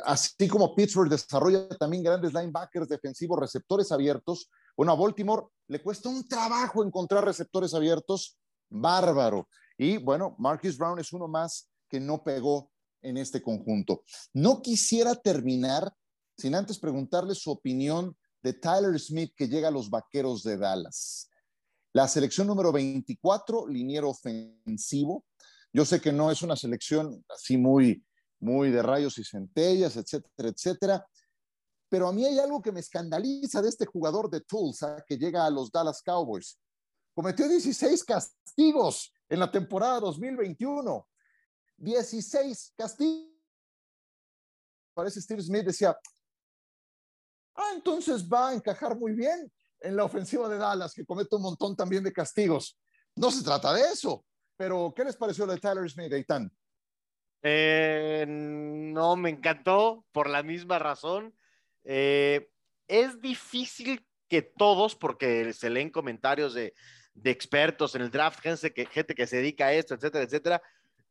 Así 0.05 0.49
como 0.49 0.75
Pittsburgh 0.75 1.11
desarrolla 1.11 1.69
también 1.69 2.05
grandes 2.05 2.33
linebackers 2.33 2.89
defensivos, 2.89 3.41
receptores 3.41 3.91
abiertos, 3.91 4.49
bueno, 4.77 4.93
a 4.93 4.97
Baltimore 4.97 5.47
le 5.69 5.83
cuesta 5.83 6.09
un 6.09 6.27
trabajo 6.29 6.85
encontrar 6.85 7.25
receptores 7.25 7.75
abiertos 7.75 8.39
bárbaro. 8.69 9.49
Y 9.79 9.97
bueno, 9.99 10.35
Marcus 10.39 10.77
Brown 10.77 10.99
es 10.99 11.13
uno 11.13 11.29
más 11.29 11.69
que 11.89 12.01
no 12.01 12.23
pegó 12.23 12.71
en 13.03 13.17
este 13.17 13.43
conjunto. 13.43 14.03
No 14.33 14.63
quisiera 14.63 15.15
terminar 15.15 15.93
sin 16.37 16.55
antes 16.55 16.79
preguntarle 16.79 17.35
su 17.35 17.51
opinión 17.51 18.17
de 18.43 18.53
Tyler 18.53 18.99
Smith 18.99 19.33
que 19.37 19.49
llega 19.49 19.69
a 19.69 19.73
los 19.73 19.89
Vaqueros 19.91 20.43
de 20.43 20.57
Dallas. 20.57 21.31
La 21.93 22.07
selección 22.09 22.47
número 22.47 22.73
24, 22.73 23.67
liniero 23.69 24.11
ofensivo. 24.11 25.25
Yo 25.73 25.85
sé 25.85 26.01
que 26.01 26.13
no 26.13 26.31
es 26.31 26.43
una 26.43 26.57
selección 26.57 27.25
así 27.35 27.57
muy, 27.57 28.05
muy 28.39 28.71
de 28.71 28.83
rayos 28.83 29.19
y 29.19 29.25
centellas, 29.25 29.97
etcétera, 29.97 30.49
etcétera. 30.51 31.07
Pero 31.89 32.09
a 32.09 32.13
mí 32.13 32.25
hay 32.25 32.39
algo 32.39 32.61
que 32.61 32.73
me 32.73 32.81
escandaliza 32.81 33.63
de 33.63 33.69
este 33.69 33.87
jugador 33.87 34.29
de 34.29 34.41
Tulsa 34.41 35.05
que 35.07 35.17
llega 35.17 35.47
a 35.47 35.51
los 35.51 35.71
Dallas 35.71 36.03
Cowboys. 36.03 36.59
Cometió 37.15 37.49
16 37.49 38.05
castigos 38.05 39.13
en 39.29 39.41
la 39.41 39.51
temporada 39.51 40.01
2021. 40.01 41.09
16 41.79 42.75
castigos. 42.77 43.33
Parece 44.95 45.21
Steve 45.21 45.43
Smith 45.43 45.67
decía, 45.67 45.97
ah, 47.55 47.71
entonces 47.75 48.27
va 48.27 48.49
a 48.49 48.55
encajar 48.55 48.97
muy 48.97 49.13
bien 49.13 49.53
en 49.81 49.97
la 49.97 50.05
ofensiva 50.05 50.49
de 50.49 50.57
Dallas, 50.57 50.95
que 50.95 51.05
comete 51.05 51.37
un 51.37 51.43
montón 51.43 51.77
también 51.77 52.03
de 52.03 52.13
castigos. 52.13 52.79
No 53.15 53.31
se 53.31 53.45
trata 53.45 53.73
de 53.73 53.83
eso, 53.83 54.25
pero 54.57 54.93
¿qué 54.97 55.05
les 55.05 55.17
pareció 55.17 55.47
de 55.47 55.59
Tyler 55.59 55.89
Smith, 55.89 56.13
Eitan? 56.13 56.51
Eh, 57.43 58.25
no, 58.27 59.17
me 59.17 59.31
encantó 59.31 60.05
por 60.13 60.29
la 60.29 60.43
misma 60.43 60.79
razón. 60.79 61.35
Eh, 61.87 62.51
es 62.89 63.21
difícil 63.21 64.05
que 64.29 64.43
todos, 64.43 64.97
porque 64.97 65.53
se 65.53 65.71
leen 65.71 65.91
comentarios 65.91 66.53
de, 66.53 66.75
de 67.15 67.31
expertos 67.31 67.95
en 67.95 68.03
el 68.03 68.11
draft, 68.11 68.41
gente 68.41 68.73
que, 68.73 68.87
gente 68.87 69.15
que 69.15 69.27
se 69.27 69.37
dedica 69.37 69.67
a 69.67 69.73
esto, 69.73 69.95
etcétera, 69.95 70.25
etcétera. 70.25 70.63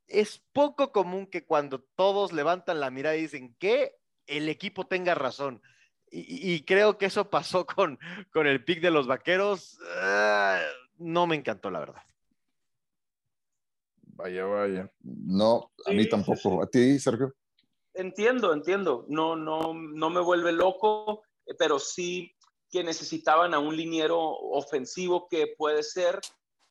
Es 0.08 0.44
poco 0.54 0.92
común 0.92 1.26
que 1.28 1.46
cuando 1.46 1.80
todos 1.96 2.32
levantan 2.32 2.80
la 2.80 2.92
mirada 2.92 3.16
y 3.16 3.22
dicen 3.22 3.56
que 3.58 3.96
el 4.28 4.50
equipo 4.50 4.86
tenga 4.86 5.16
razón. 5.16 5.62
Y, 6.12 6.64
creo 6.64 6.98
que 6.98 7.08
eso 7.08 7.30
pasó 7.30 7.66
con, 7.66 8.00
con 8.32 8.48
el 8.48 8.64
pick 8.64 8.82
de 8.82 8.92
los 8.92 9.08
vaqueros. 9.08 9.80
Ah, 9.98 10.62
no 10.98 11.28
me 11.28 11.36
encantó, 11.36 11.72
la 11.72 11.80
verdad. 11.80 12.02
Vaya, 14.02 14.46
vaya. 14.46 14.92
No, 15.02 15.72
a 15.86 15.92
mí 15.92 16.08
tampoco. 16.08 16.64
¿A 16.64 16.68
ti, 16.68 16.98
Sergio? 17.00 17.34
Entiendo, 17.96 18.54
entiendo. 18.54 19.06
No, 19.08 19.36
no, 19.36 19.74
no 19.74 20.10
me 20.10 20.22
vuelve 20.22 20.52
loco, 20.52 21.24
pero 21.58 21.80
sí 21.80 22.36
que 22.70 22.84
necesitaban 22.84 23.54
a 23.54 23.60
un 23.60 23.76
liniero 23.76 24.20
ofensivo 24.20 25.28
que 25.30 25.54
puede 25.58 25.84
ser 25.84 26.20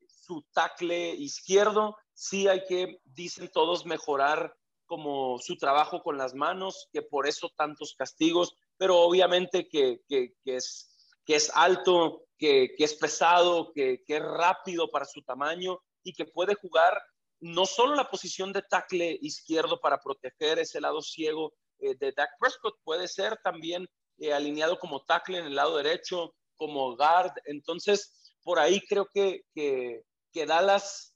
su 0.07 0.45
tackle 0.53 1.15
izquierdo. 1.15 1.97
Sí 2.13 2.49
hay 2.49 2.65
que, 2.65 2.99
dicen 3.05 3.51
todos, 3.53 3.87
mejorar 3.87 4.55
como 4.87 5.39
su 5.39 5.57
trabajo 5.57 6.03
con 6.03 6.19
las 6.19 6.35
manos, 6.35 6.89
que 6.93 7.03
por 7.03 7.27
eso 7.27 7.51
tantos 7.57 7.95
castigos 7.97 8.55
pero 8.77 9.01
obviamente 9.01 9.69
que, 9.69 10.01
es, 10.45 10.91
que 11.25 11.37
es 11.37 11.51
alto, 11.55 12.27
que, 12.39 12.75
es 12.79 12.95
pesado, 12.95 13.73
que, 13.73 14.03
es 14.07 14.23
rápido 14.23 14.91
para 14.91 15.05
su 15.05 15.23
tamaño 15.23 15.81
y 16.03 16.13
que 16.13 16.25
puede 16.25 16.55
jugar 16.55 17.01
no 17.45 17.67
solo 17.67 17.95
la 17.95 18.09
posición 18.09 18.55
de 18.55 18.63
tackle 18.63 19.19
izquierdo 19.21 19.79
para 19.79 19.99
proteger 19.99 20.59
ese 20.59 20.81
lado 20.81 21.03
ciego 21.03 21.53
eh, 21.79 21.95
de 21.95 22.13
Dak 22.13 22.31
Prescott, 22.41 22.79
puede 22.83 23.07
ser 23.07 23.39
también 23.45 23.87
eh, 24.17 24.33
alineado 24.33 24.79
como 24.79 25.05
tackle 25.05 25.41
en 25.41 25.47
el 25.47 25.55
lado 25.55 25.77
derecho, 25.77 26.35
como 26.57 26.97
guard. 26.97 27.33
Entonces, 27.45 28.35
por 28.43 28.59
ahí 28.59 28.81
creo 28.89 29.07
que, 29.13 29.43
que, 29.55 30.03
Dallas 30.47 31.15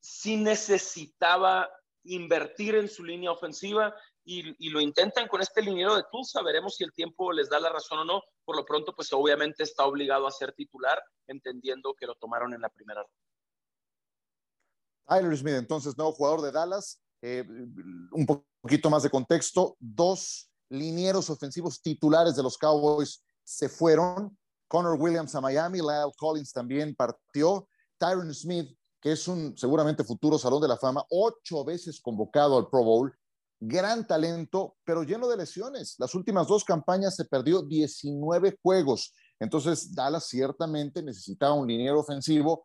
sí 0.00 0.36
necesitaba 0.36 1.68
invertir 2.04 2.74
en 2.76 2.88
su 2.88 3.04
línea 3.04 3.30
ofensiva 3.30 3.94
y, 4.24 4.70
lo 4.70 4.80
intentan 4.80 5.28
con 5.28 5.42
este 5.42 5.60
liniero 5.60 5.94
de 5.94 6.04
Tulsa. 6.10 6.40
Veremos 6.40 6.76
si 6.76 6.84
el 6.84 6.94
tiempo 6.94 7.32
les 7.32 7.50
da 7.50 7.60
la 7.60 7.68
razón 7.68 7.98
o 7.98 8.04
no. 8.04 8.22
Por 8.46 8.56
lo 8.56 8.64
pronto, 8.64 8.94
pues 8.94 9.12
obviamente 9.12 9.62
está 9.62 9.84
obligado 9.84 10.26
a 10.26 10.32
ser 10.32 10.54
titular, 10.54 11.02
entendiendo 11.26 11.92
que 11.92 12.06
lo 12.06 12.14
tomaron 12.14 12.54
en 12.54 12.62
la 12.62 12.70
primera 12.70 13.02
ronda. 13.02 13.25
Tyler 15.06 15.36
Smith, 15.36 15.54
entonces, 15.54 15.96
nuevo 15.96 16.12
jugador 16.12 16.42
de 16.42 16.52
Dallas. 16.52 17.00
Eh, 17.22 17.44
un 18.12 18.26
poquito 18.62 18.90
más 18.90 19.02
de 19.02 19.10
contexto. 19.10 19.76
Dos 19.80 20.50
linieros 20.68 21.30
ofensivos 21.30 21.80
titulares 21.80 22.36
de 22.36 22.42
los 22.42 22.58
Cowboys 22.58 23.24
se 23.44 23.68
fueron. 23.68 24.36
Connor 24.68 25.00
Williams 25.00 25.34
a 25.34 25.40
Miami, 25.40 25.78
Lyle 25.78 26.12
Collins 26.18 26.52
también 26.52 26.94
partió. 26.94 27.68
Tyron 27.98 28.34
Smith 28.34 28.76
que 29.06 29.12
es 29.12 29.28
un 29.28 29.56
seguramente 29.56 30.02
futuro 30.02 30.36
Salón 30.36 30.60
de 30.60 30.66
la 30.66 30.76
Fama, 30.76 31.04
ocho 31.10 31.64
veces 31.64 32.00
convocado 32.00 32.58
al 32.58 32.68
Pro 32.68 32.82
Bowl, 32.82 33.14
gran 33.60 34.04
talento, 34.04 34.76
pero 34.84 35.04
lleno 35.04 35.28
de 35.28 35.36
lesiones. 35.36 35.94
Las 35.98 36.14
últimas 36.16 36.48
dos 36.48 36.64
campañas 36.64 37.14
se 37.14 37.24
perdió 37.24 37.62
19 37.62 38.58
juegos. 38.60 39.14
Entonces, 39.38 39.94
Dallas 39.94 40.26
ciertamente 40.26 41.04
necesitaba 41.04 41.54
un 41.54 41.68
liniero 41.68 42.00
ofensivo. 42.00 42.64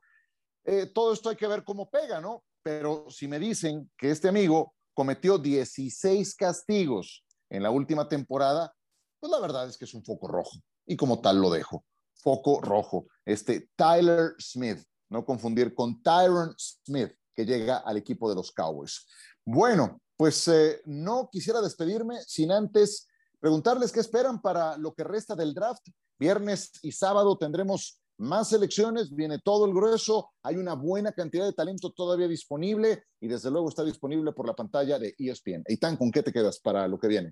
Eh, 0.63 0.87
todo 0.93 1.13
esto 1.13 1.29
hay 1.29 1.35
que 1.35 1.47
ver 1.47 1.63
cómo 1.63 1.89
pega, 1.89 2.21
¿no? 2.21 2.43
Pero 2.63 3.05
si 3.09 3.27
me 3.27 3.39
dicen 3.39 3.89
que 3.97 4.11
este 4.11 4.27
amigo 4.27 4.73
cometió 4.93 5.37
16 5.37 6.35
castigos 6.35 7.23
en 7.49 7.63
la 7.63 7.71
última 7.71 8.07
temporada, 8.07 8.73
pues 9.19 9.31
la 9.31 9.39
verdad 9.39 9.67
es 9.67 9.77
que 9.77 9.85
es 9.85 9.93
un 9.93 10.03
foco 10.03 10.27
rojo. 10.27 10.57
Y 10.85 10.95
como 10.95 11.21
tal 11.21 11.41
lo 11.41 11.49
dejo. 11.49 11.85
Foco 12.15 12.61
rojo. 12.61 13.07
Este 13.25 13.69
Tyler 13.75 14.35
Smith, 14.39 14.83
no 15.09 15.25
confundir 15.25 15.73
con 15.73 16.01
Tyron 16.01 16.53
Smith, 16.57 17.13
que 17.33 17.45
llega 17.45 17.77
al 17.77 17.97
equipo 17.97 18.29
de 18.29 18.35
los 18.35 18.51
Cowboys. 18.51 19.07
Bueno, 19.45 20.01
pues 20.17 20.47
eh, 20.47 20.81
no 20.85 21.29
quisiera 21.31 21.61
despedirme 21.61 22.21
sin 22.21 22.51
antes 22.51 23.07
preguntarles 23.39 23.91
qué 23.91 23.99
esperan 23.99 24.41
para 24.41 24.77
lo 24.77 24.93
que 24.93 25.03
resta 25.03 25.35
del 25.35 25.53
draft. 25.53 25.87
Viernes 26.19 26.71
y 26.83 26.91
sábado 26.91 27.37
tendremos 27.37 28.00
más 28.21 28.49
selecciones, 28.49 29.13
viene 29.13 29.39
todo 29.39 29.65
el 29.65 29.73
grueso, 29.73 30.31
hay 30.43 30.55
una 30.55 30.75
buena 30.75 31.11
cantidad 31.11 31.45
de 31.45 31.53
talento 31.53 31.91
todavía 31.91 32.27
disponible 32.27 33.05
y 33.19 33.27
desde 33.27 33.49
luego 33.49 33.69
está 33.69 33.83
disponible 33.83 34.31
por 34.31 34.47
la 34.47 34.53
pantalla 34.53 34.99
de 34.99 35.15
ESPN. 35.17 35.63
Eitan, 35.65 35.97
¿con 35.97 36.11
qué 36.11 36.21
te 36.21 36.31
quedas 36.31 36.59
para 36.59 36.87
lo 36.87 36.99
que 36.99 37.07
viene? 37.07 37.31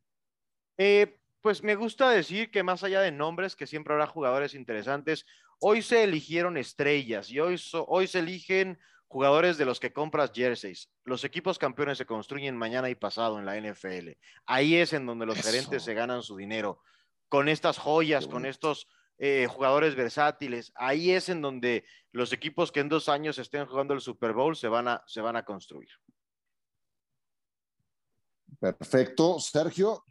Eh, 0.77 1.19
pues 1.41 1.63
me 1.63 1.75
gusta 1.75 2.09
decir 2.09 2.49
que 2.49 2.63
más 2.63 2.83
allá 2.83 3.01
de 3.01 3.11
nombres, 3.11 3.55
que 3.55 3.67
siempre 3.67 3.93
habrá 3.93 4.07
jugadores 4.07 4.55
interesantes, 4.55 5.25
hoy 5.59 5.81
se 5.81 6.03
eligieron 6.03 6.57
estrellas 6.57 7.29
y 7.29 7.39
hoy, 7.39 7.61
hoy 7.87 8.07
se 8.07 8.19
eligen 8.19 8.79
jugadores 9.07 9.57
de 9.57 9.65
los 9.65 9.79
que 9.79 9.93
compras 9.93 10.31
jerseys. 10.33 10.89
Los 11.03 11.23
equipos 11.23 11.59
campeones 11.59 11.99
se 11.99 12.05
construyen 12.05 12.57
mañana 12.57 12.89
y 12.89 12.95
pasado 12.95 13.37
en 13.37 13.45
la 13.45 13.59
NFL. 13.59 14.09
Ahí 14.45 14.75
es 14.75 14.93
en 14.93 15.05
donde 15.05 15.25
los 15.25 15.39
gerentes 15.39 15.83
se 15.83 15.93
ganan 15.93 16.23
su 16.23 16.35
dinero. 16.35 16.81
Con 17.27 17.47
estas 17.47 17.77
joyas, 17.77 18.27
con 18.27 18.45
estos 18.45 18.87
eh, 19.21 19.47
jugadores 19.47 19.95
versátiles, 19.95 20.71
ahí 20.75 21.11
es 21.11 21.27
en 21.27 21.41
donde 21.41 21.83
los 22.13 22.31
equipos 22.31 22.71
que 22.71 22.79
en 22.79 22.87
dos 22.87 23.09
años 23.09 23.37
estén 23.37 23.65
jugando 23.65 23.93
el 23.93 23.99
Super 23.99 24.31
Bowl 24.31 24.55
se 24.55 24.69
van 24.69 24.87
a, 24.87 25.03
se 25.07 25.19
van 25.19 25.35
a 25.35 25.43
construir. 25.43 25.89
Perfecto. 28.59 29.39
Sergio. 29.39 30.05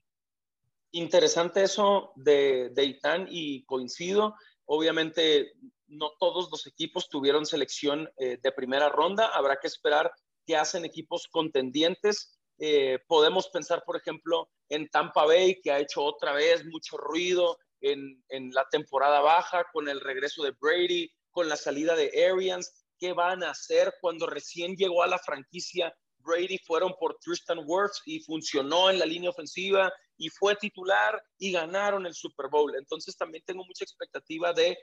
Interesante 0.92 1.62
eso 1.62 2.12
de, 2.16 2.71
de 2.75 2.85
Itán 2.85 3.27
y 3.31 3.64
coincido. 3.64 4.35
Obviamente 4.66 5.53
no 5.87 6.12
todos 6.18 6.51
los 6.51 6.66
equipos 6.66 7.09
tuvieron 7.09 7.47
selección 7.47 8.11
eh, 8.18 8.38
de 8.42 8.53
primera 8.53 8.90
ronda. 8.90 9.29
Habrá 9.29 9.59
que 9.59 9.66
esperar 9.66 10.12
qué 10.47 10.57
hacen 10.57 10.85
equipos 10.85 11.29
contendientes. 11.29 12.38
Eh, 12.59 12.99
podemos 13.07 13.49
pensar, 13.49 13.85
por 13.87 13.97
ejemplo, 13.97 14.51
en 14.68 14.88
Tampa 14.88 15.25
Bay, 15.25 15.61
que 15.62 15.71
ha 15.71 15.79
hecho 15.79 16.03
otra 16.03 16.33
vez 16.33 16.64
mucho 16.66 16.97
ruido 16.97 17.59
en, 17.80 18.22
la 18.52 18.66
temporada 18.70 19.20
baja, 19.20 19.64
con 19.72 19.88
el 19.88 20.00
regreso 20.00 20.42
de 20.42 20.52
Brady, 20.60 21.10
con 21.30 21.48
la 21.48 21.56
salida 21.56 21.94
de 21.94 22.10
Arians. 22.30 22.84
¿Qué 22.98 23.12
van 23.12 23.42
a 23.44 23.50
hacer 23.50 23.94
cuando 24.00 24.26
recién 24.26 24.74
llegó 24.76 25.02
a 25.02 25.06
la 25.06 25.18
franquicia? 25.18 25.94
Brady 26.18 26.58
fueron 26.58 26.94
por 26.98 27.16
Tristan 27.20 27.60
Wirfs 27.64 28.02
y 28.04 28.20
funcionó 28.20 28.90
en 28.90 28.98
la 28.98 29.06
línea 29.06 29.30
ofensiva 29.30 29.92
y 30.16 30.28
fue 30.30 30.56
titular 30.56 31.22
y 31.38 31.52
ganaron 31.52 32.06
el 32.06 32.14
Super 32.14 32.48
Bowl. 32.50 32.74
Entonces 32.76 33.16
también 33.16 33.42
tengo 33.46 33.64
mucha 33.64 33.84
expectativa 33.84 34.52
de 34.52 34.76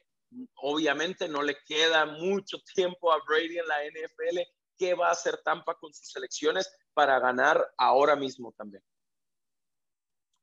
obviamente 0.56 1.28
no 1.28 1.44
le 1.44 1.58
queda 1.66 2.06
mucho 2.06 2.58
tiempo 2.74 3.12
a 3.12 3.22
Brady 3.28 3.60
en 3.60 3.68
la 3.68 3.84
NFL. 3.86 4.40
¿Qué 4.78 4.94
va 4.94 5.10
a 5.10 5.12
hacer 5.12 5.42
Tampa 5.44 5.76
con 5.76 5.94
sus 5.94 6.10
selecciones 6.10 6.70
para 6.94 7.20
ganar 7.20 7.66
ahora 7.78 8.16
mismo 8.16 8.54
también? 8.58 8.84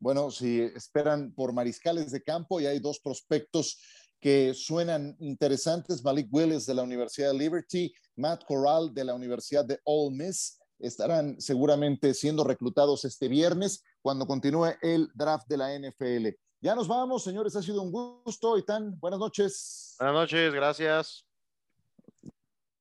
Bueno, 0.02 0.32
si 0.32 0.60
esperan 0.60 1.32
por 1.32 1.52
mariscales 1.52 2.10
de 2.10 2.24
campo 2.24 2.60
y 2.60 2.66
hay 2.66 2.80
dos 2.80 2.98
prospectos 2.98 3.78
que 4.20 4.52
suenan 4.52 5.16
interesantes, 5.20 6.02
Malik 6.02 6.26
Willis 6.28 6.66
de 6.66 6.74
la 6.74 6.82
Universidad 6.82 7.30
de 7.30 7.38
Liberty, 7.38 7.94
Matt 8.16 8.44
Corral 8.44 8.92
de 8.92 9.04
la 9.04 9.14
Universidad 9.14 9.64
de 9.64 9.78
Ole 9.84 10.16
Miss, 10.16 10.58
estarán 10.80 11.40
seguramente 11.40 12.14
siendo 12.14 12.42
reclutados 12.42 13.04
este 13.04 13.28
viernes 13.28 13.84
cuando 14.00 14.26
continúe 14.26 14.74
el 14.82 15.08
draft 15.14 15.46
de 15.46 15.56
la 15.56 15.78
NFL. 15.78 16.30
Ya 16.60 16.74
nos 16.74 16.88
vamos, 16.88 17.22
señores. 17.22 17.54
Ha 17.54 17.62
sido 17.62 17.80
un 17.80 17.92
gusto. 17.92 18.58
Itán, 18.58 18.98
buenas 18.98 19.20
noches. 19.20 19.94
Buenas 20.00 20.16
noches, 20.16 20.52
gracias. 20.52 21.24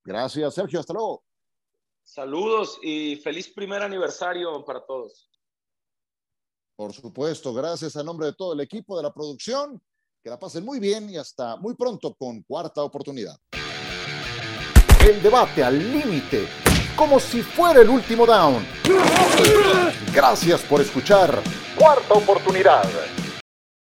Gracias, 0.03 0.55
Sergio. 0.55 0.79
Hasta 0.79 0.93
luego. 0.93 1.23
Saludos 2.03 2.79
y 2.81 3.17
feliz 3.17 3.47
primer 3.47 3.83
aniversario 3.83 4.65
para 4.65 4.83
todos. 4.83 5.30
Por 6.81 6.93
supuesto, 6.93 7.53
gracias 7.53 7.95
a 7.95 8.01
nombre 8.01 8.25
de 8.25 8.33
todo 8.33 8.53
el 8.53 8.59
equipo 8.59 8.97
de 8.97 9.03
la 9.03 9.13
producción. 9.13 9.79
Que 10.23 10.31
la 10.31 10.39
pasen 10.39 10.65
muy 10.65 10.79
bien 10.79 11.11
y 11.11 11.17
hasta 11.17 11.55
muy 11.57 11.75
pronto 11.75 12.15
con 12.15 12.41
cuarta 12.41 12.81
oportunidad. 12.81 13.37
El 15.07 15.21
debate 15.21 15.63
al 15.63 15.77
límite, 15.77 16.47
como 16.95 17.19
si 17.19 17.43
fuera 17.43 17.81
el 17.81 17.89
último 17.89 18.25
down. 18.25 18.65
Gracias 20.11 20.61
por 20.61 20.81
escuchar 20.81 21.43
Cuarta 21.77 22.15
Oportunidad. 22.15 22.89